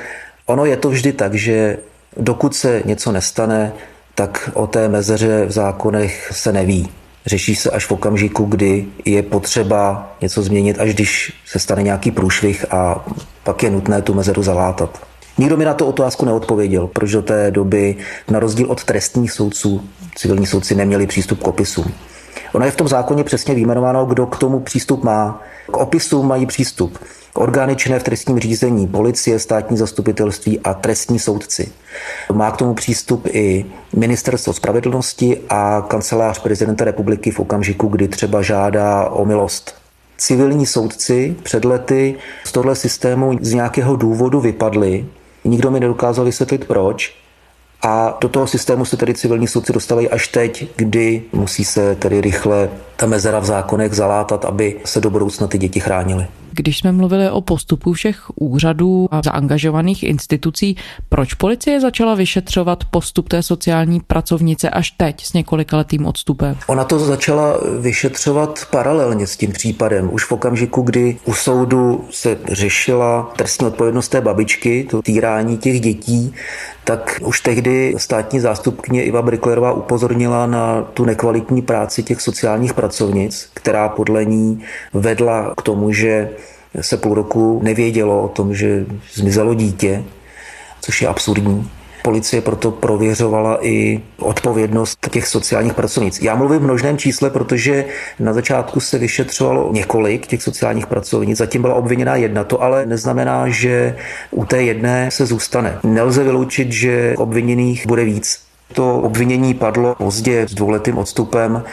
Ono 0.46 0.66
je 0.66 0.78
to 0.78 0.90
vždy 0.90 1.14
tak, 1.14 1.34
že 1.34 1.78
dokud 2.18 2.56
se 2.56 2.82
něco 2.86 3.12
nestane, 3.12 3.74
tak 4.16 4.50
o 4.54 4.68
té 4.68 4.88
mezeře 4.88 5.46
v 5.46 5.52
zákonech 5.52 6.30
se 6.32 6.52
neví. 6.52 6.90
Řeší 7.26 7.56
se 7.56 7.70
až 7.70 7.86
v 7.86 7.92
okamžiku, 7.92 8.44
kdy 8.44 8.86
je 9.06 9.24
potřeba 9.24 10.12
něco 10.22 10.42
změnit, 10.42 10.80
až 10.80 10.94
když 10.94 11.34
se 11.46 11.60
stane 11.60 11.84
nějaký 11.84 12.12
průšvih 12.12 12.66
a 12.74 13.06
pak 13.44 13.64
je 13.64 13.70
nutné 13.70 14.02
tu 14.02 14.14
mezeru 14.14 14.44
zalátat. 14.44 15.02
Nikdo 15.38 15.58
mi 15.58 15.66
na 15.66 15.74
to 15.74 15.88
otázku 15.88 16.26
neodpověděl, 16.26 16.88
proč 16.88 17.12
do 17.12 17.22
té 17.22 17.52
doby, 17.52 17.96
na 18.32 18.40
rozdíl 18.40 18.72
od 18.72 18.84
trestních 18.84 19.32
soudců, 19.32 19.90
civilní 20.16 20.46
soudci 20.46 20.76
neměli 20.76 21.08
přístup 21.08 21.40
k 21.40 21.48
opisům. 21.48 21.94
Ono 22.54 22.66
je 22.66 22.72
v 22.72 22.76
tom 22.76 22.88
zákoně 22.88 23.24
přesně 23.24 23.56
vyjmenováno, 23.56 24.06
kdo 24.06 24.26
k 24.26 24.38
tomu 24.38 24.60
přístup 24.60 25.04
má. 25.04 25.42
K 25.72 25.78
opisům 25.78 26.28
mají 26.28 26.46
přístup 26.46 27.00
orgány 27.38 27.76
činné 27.76 28.00
v 28.00 28.04
trestním 28.04 28.40
řízení, 28.40 28.88
policie, 28.88 29.40
státní 29.40 29.78
zastupitelství 29.78 30.60
a 30.60 30.74
trestní 30.74 31.20
soudci. 31.20 31.72
Má 32.34 32.52
k 32.52 32.58
tomu 32.58 32.74
přístup 32.74 33.28
i 33.32 33.66
ministerstvo 33.96 34.54
spravedlnosti 34.54 35.42
a 35.50 35.86
kancelář 35.88 36.40
prezidenta 36.40 36.86
republiky 36.86 37.32
v 37.32 37.40
okamžiku, 37.40 37.88
kdy 37.88 38.08
třeba 38.08 38.42
žádá 38.42 39.10
o 39.10 39.26
milost. 39.26 39.76
Civilní 40.18 40.66
soudci 40.66 41.36
před 41.44 41.66
lety 41.66 42.16
z 42.44 42.52
tohle 42.52 42.76
systému 42.76 43.38
z 43.42 43.54
nějakého 43.54 43.96
důvodu 43.96 44.40
vypadli. 44.40 45.06
Nikdo 45.46 45.72
mi 45.72 45.80
nedokázal 45.80 46.26
vysvětlit 46.26 46.66
proč. 46.68 47.27
A 47.82 48.18
do 48.22 48.30
toho 48.30 48.48
systému 48.48 48.86
se 48.86 48.98
tedy 48.98 49.14
civilní 49.14 49.48
soudci 49.48 49.74
dostávají 49.74 50.10
až 50.10 50.28
teď, 50.28 50.68
kdy 50.76 51.24
musí 51.34 51.66
se 51.66 51.96
tedy 51.96 52.22
rychle 52.22 52.70
ta 52.96 53.06
mezera 53.06 53.40
v 53.40 53.46
zákonech 53.46 53.94
zalátat, 53.94 54.46
aby 54.46 54.80
se 54.86 55.02
do 55.02 55.10
budoucna 55.10 55.48
ty 55.48 55.58
děti 55.58 55.80
chránily. 55.80 56.28
Když 56.52 56.78
jsme 56.78 56.92
mluvili 56.92 57.30
o 57.30 57.42
postupu 57.42 57.94
všech 57.94 58.24
úřadů 58.36 59.08
a 59.12 59.22
zaangažovaných 59.22 60.04
institucí, 60.04 60.76
proč 61.10 61.34
policie 61.34 61.82
začala 61.82 62.16
vyšetřovat 62.16 62.84
postup 62.86 63.30
té 63.30 63.44
sociální 63.44 64.00
pracovnice 64.00 64.70
až 64.70 64.92
teď 64.92 65.26
s 65.26 65.34
několika 65.34 65.78
letým 65.78 66.06
odstupem? 66.06 66.58
Ona 66.68 66.84
to 66.84 67.00
začala 67.00 67.58
vyšetřovat 67.80 68.60
paralelně 68.72 69.28
s 69.28 69.38
tím 69.38 69.52
případem. 69.52 70.10
Už 70.14 70.24
v 70.24 70.32
okamžiku, 70.32 70.82
kdy 70.82 71.18
u 71.26 71.34
soudu 71.34 72.06
se 72.12 72.38
řešila 72.52 73.32
trestní 73.36 73.68
odpovědnost 73.68 74.10
té 74.10 74.22
babičky, 74.22 74.88
to 74.90 75.02
týrání 75.02 75.58
těch 75.58 75.82
dětí, 75.82 76.34
tak 76.88 77.20
už 77.24 77.42
tehdy 77.42 77.96
státní 77.98 78.40
zástupkyně 78.40 79.04
Iva 79.04 79.22
Briklerová 79.22 79.72
upozornila 79.72 80.48
na 80.48 80.82
tu 80.82 81.06
nekvalitní 81.06 81.62
práci 81.62 82.04
těch 82.04 82.22
sociálních 82.22 82.74
pracovnic, 82.74 83.50
která 83.54 83.90
podle 83.90 84.26
ní 84.26 84.64
vedla 84.94 85.54
k 85.58 85.62
tomu, 85.62 85.92
že 85.92 86.30
se 86.82 86.98
půl 86.98 87.14
roku 87.14 87.60
nevědělo 87.64 88.24
o 88.24 88.28
tom, 88.28 88.54
že 88.54 88.86
zmizelo 89.14 89.54
dítě, 89.54 90.04
což 90.82 91.02
je 91.02 91.08
absurdní. 91.08 91.70
Policie 92.04 92.42
proto 92.42 92.72
prověřovala 92.72 93.66
i 93.66 94.02
odpovědnost 94.20 95.10
těch 95.12 95.28
sociálních 95.28 95.74
pracovnic. 95.74 96.22
Já 96.22 96.36
mluvím 96.36 96.60
v 96.60 96.64
množném 96.64 96.98
čísle, 96.98 97.30
protože 97.30 97.86
na 98.20 98.34
začátku 98.34 98.80
se 98.80 98.98
vyšetřovalo 98.98 99.74
několik 99.74 100.28
těch 100.28 100.44
sociálních 100.44 100.88
pracovnic, 100.88 101.38
zatím 101.38 101.62
byla 101.62 101.76
obviněná 101.76 102.16
jedna, 102.16 102.44
to 102.44 102.62
ale 102.62 102.86
neznamená, 102.86 103.50
že 103.50 103.96
u 104.32 104.46
té 104.46 104.64
jedné 104.64 105.12
se 105.12 105.26
zůstane. 105.26 105.80
Nelze 105.84 106.24
vyloučit, 106.24 106.72
že 106.72 107.16
obviněných 107.18 107.88
bude 107.88 108.06
víc. 108.06 108.40
To 108.74 109.00
obvinění 109.00 109.54
padlo 109.54 109.96
pozdě 109.96 110.48
s 110.48 110.54
dvouletým 110.54 110.98
odstupem, 110.98 111.64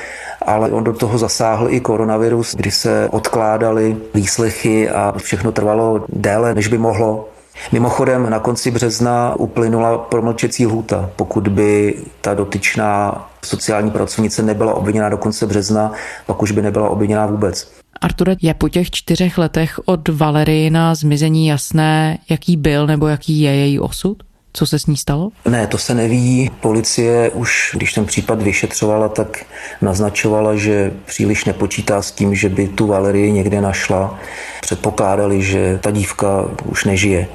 ale 0.43 0.71
on 0.71 0.85
do 0.85 0.93
toho 0.93 1.19
zasáhl 1.19 1.67
i 1.71 1.81
koronavirus, 1.81 2.55
kdy 2.55 2.71
se 2.71 3.09
odkládaly 3.11 3.97
výslechy 4.15 4.91
a 4.91 5.15
všechno 5.17 5.53
trvalo 5.53 6.05
déle, 6.09 6.55
než 6.55 6.69
by 6.69 6.79
mohlo. 6.79 7.29
Mimochodem 7.73 8.31
na 8.31 8.39
konci 8.39 8.71
března 8.71 9.35
uplynula 9.35 9.99
promlčecí 9.99 10.67
lhůta. 10.67 11.11
Pokud 11.17 11.49
by 11.49 11.95
ta 12.21 12.35
dotyčná 12.35 13.25
sociální 13.45 13.91
pracovnice 13.91 14.43
nebyla 14.43 14.75
obviněna 14.75 15.09
do 15.09 15.17
konce 15.17 15.47
března, 15.47 15.93
pak 16.27 16.43
už 16.43 16.51
by 16.51 16.63
nebyla 16.63 16.89
obviněná 16.89 17.27
vůbec. 17.27 17.73
Arture, 18.01 18.37
je 18.43 18.55
po 18.55 18.69
těch 18.69 18.91
čtyřech 18.91 19.39
letech 19.39 19.81
od 19.85 20.09
Valerii 20.09 20.71
na 20.71 20.95
zmizení 20.95 21.47
jasné, 21.47 22.19
jaký 22.31 22.57
byl 22.57 22.87
nebo 22.87 23.07
jaký 23.07 23.41
je 23.41 23.55
její 23.55 23.81
osud? 23.81 24.23
Co 24.57 24.67
se 24.67 24.79
s 24.79 24.87
ní 24.87 24.97
stalo? 24.97 25.31
Ne, 25.49 25.67
to 25.67 25.79
se 25.79 25.95
neví. 25.95 26.51
Policie 26.61 27.31
už, 27.31 27.71
když 27.75 27.93
ten 27.93 28.05
případ 28.05 28.43
vyšetřovala, 28.43 29.09
tak 29.09 29.45
naznačovala, 29.83 30.57
že 30.57 30.93
příliš 31.05 31.45
nepočítá 31.45 32.03
s 32.03 32.13
tím, 32.13 32.35
že 32.35 32.49
by 32.49 32.69
tu 32.69 32.87
Valerii 32.87 33.33
někde 33.33 33.61
našla. 33.61 34.19
Předpokládali, 34.61 35.43
že 35.43 35.79
ta 35.83 35.91
dívka 35.91 36.45
už 36.65 36.85
nežije. 36.85 37.27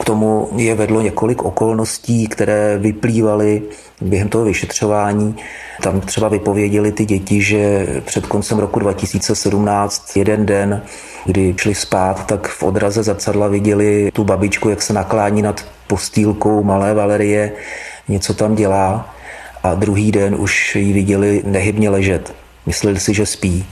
K 0.00 0.04
tomu 0.04 0.48
je 0.56 0.74
vedlo 0.74 1.00
několik 1.00 1.42
okolností, 1.42 2.26
které 2.26 2.78
vyplývaly 2.78 3.62
během 4.00 4.28
toho 4.28 4.44
vyšetřování. 4.44 5.36
Tam 5.82 6.00
třeba 6.00 6.28
vypověděli 6.28 6.92
ty 6.92 7.04
děti, 7.04 7.42
že 7.42 7.86
před 8.04 8.26
koncem 8.26 8.58
roku 8.58 8.78
2017 8.78 10.16
jeden 10.16 10.46
den, 10.46 10.82
kdy 11.24 11.54
šli 11.56 11.74
spát, 11.74 12.26
tak 12.26 12.48
v 12.48 12.62
odraze 12.62 13.02
zrcadla 13.02 13.48
viděli 13.48 14.10
tu 14.12 14.24
babičku, 14.24 14.68
jak 14.68 14.82
se 14.82 14.92
naklání 14.92 15.42
nad 15.42 15.64
postýlkou 15.86 16.62
malé 16.64 16.94
Valerie, 16.94 17.52
něco 18.08 18.34
tam 18.34 18.54
dělá 18.54 19.14
a 19.62 19.74
druhý 19.74 20.12
den 20.12 20.34
už 20.38 20.76
ji 20.76 20.92
viděli 20.92 21.42
nehybně 21.44 21.90
ležet. 21.90 22.34
Mysleli 22.66 23.00
si, 23.00 23.14
že 23.14 23.26
spí. 23.26 23.66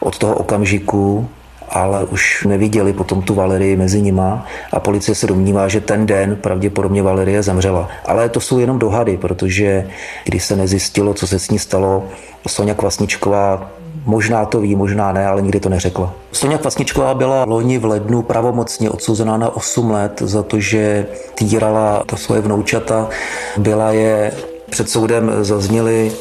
Od 0.00 0.18
toho 0.18 0.34
okamžiku 0.34 1.28
ale 1.68 2.04
už 2.04 2.44
neviděli 2.44 2.92
potom 2.92 3.22
tu 3.22 3.34
Valerii 3.34 3.76
mezi 3.76 4.02
nima 4.02 4.46
a 4.72 4.80
policie 4.80 5.14
se 5.14 5.26
domnívá, 5.26 5.68
že 5.68 5.80
ten 5.80 6.06
den 6.06 6.36
pravděpodobně 6.36 7.02
Valerie 7.02 7.42
zemřela. 7.42 7.88
Ale 8.04 8.28
to 8.28 8.40
jsou 8.40 8.58
jenom 8.58 8.78
dohady, 8.78 9.16
protože 9.16 9.88
když 10.24 10.44
se 10.44 10.56
nezjistilo, 10.56 11.14
co 11.14 11.26
se 11.26 11.38
s 11.38 11.50
ní 11.50 11.58
stalo, 11.58 12.04
Sonja 12.46 12.74
Kvasničková 12.74 13.70
Možná 14.06 14.44
to 14.44 14.60
ví, 14.60 14.76
možná 14.76 15.12
ne, 15.12 15.26
ale 15.26 15.42
nikdy 15.42 15.60
to 15.60 15.68
neřekla. 15.68 16.14
Sonja 16.32 16.58
Kvasničková 16.58 17.14
byla 17.14 17.44
loni 17.44 17.78
v 17.78 17.84
lednu 17.84 18.22
pravomocně 18.22 18.90
odsouzená 18.90 19.36
na 19.36 19.56
8 19.56 19.90
let 19.90 20.22
za 20.24 20.42
to, 20.42 20.60
že 20.60 21.06
týrala 21.34 22.02
to 22.06 22.16
svoje 22.16 22.40
vnoučata. 22.40 23.08
Byla 23.56 23.92
je 23.92 24.32
před 24.70 24.90
soudem 24.90 25.30
zazněly 25.40 26.12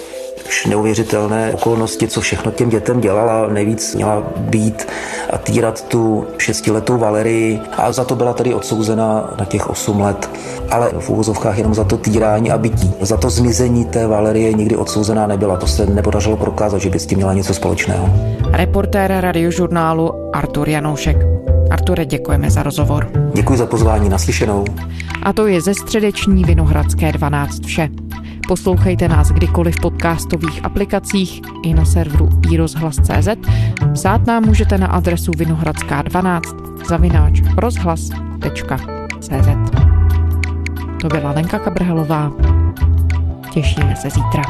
už 0.48 0.66
neuvěřitelné 0.66 1.54
okolnosti, 1.54 2.08
co 2.08 2.22
všechno 2.22 2.52
těm 2.52 2.70
dětem 2.70 3.02
dělala. 3.02 3.48
Nejvíc 3.48 3.96
měla 3.96 4.24
být 4.38 4.88
a 5.34 5.38
týrat 5.38 5.82
tu 5.88 6.28
šestiletou 6.38 6.98
Valerii 6.98 7.60
a 7.78 7.92
za 7.92 8.04
to 8.04 8.16
byla 8.16 8.34
tedy 8.34 8.54
odsouzena 8.54 9.34
na 9.40 9.46
těch 9.46 9.70
8 9.70 10.02
let. 10.02 10.30
Ale 10.72 10.92
v 11.00 11.10
úvozovkách 11.10 11.58
jenom 11.58 11.74
za 11.74 11.84
to 11.84 11.98
týrání 11.98 12.52
a 12.52 12.58
bytí. 12.58 12.94
Za 13.02 13.18
to 13.18 13.30
zmizení 13.30 13.86
té 13.86 14.08
Valerie 14.08 14.54
nikdy 14.54 14.76
odsouzená 14.76 15.28
nebyla. 15.28 15.58
To 15.58 15.68
se 15.68 15.86
nepodařilo 15.86 16.38
prokázat, 16.38 16.82
že 16.82 16.90
by 16.90 17.00
s 17.00 17.06
tím 17.06 17.18
měla 17.18 17.34
něco 17.34 17.54
společného. 17.54 18.10
Reportér 18.52 19.18
radiožurnálu 19.20 20.36
Artur 20.36 20.70
Janoušek. 20.70 21.18
Arture, 21.72 22.06
děkujeme 22.06 22.52
za 22.52 22.64
rozhovor. 22.64 23.08
Děkuji 23.34 23.58
za 23.58 23.66
pozvání, 23.66 24.10
naslyšenou. 24.10 24.66
A 25.24 25.34
to 25.34 25.48
je 25.48 25.62
ze 25.62 25.74
středeční 25.74 26.44
Vinohradské 26.44 27.12
12 27.12 27.66
vše. 27.66 27.90
Poslouchejte 28.48 29.08
nás 29.08 29.32
kdykoliv 29.32 29.76
v 29.76 29.82
podcastových 29.82 30.66
aplikacích 30.66 31.42
i 31.64 31.74
na 31.74 31.86
serveru 31.86 32.30
iRozhlas.cz. 32.52 33.28
Psát 33.94 34.28
nám 34.28 34.46
můžete 34.46 34.78
na 34.78 34.88
adresu 34.88 35.32
vinohradská12 35.32 36.42
zavináč 36.88 37.42
rozhlas.cz 37.58 39.48
To 41.02 41.08
byla 41.08 41.32
Lenka 41.32 41.60
Kabrhelová. 41.60 42.32
Těšíme 43.54 43.96
se 43.96 44.10
zítra. 44.10 44.44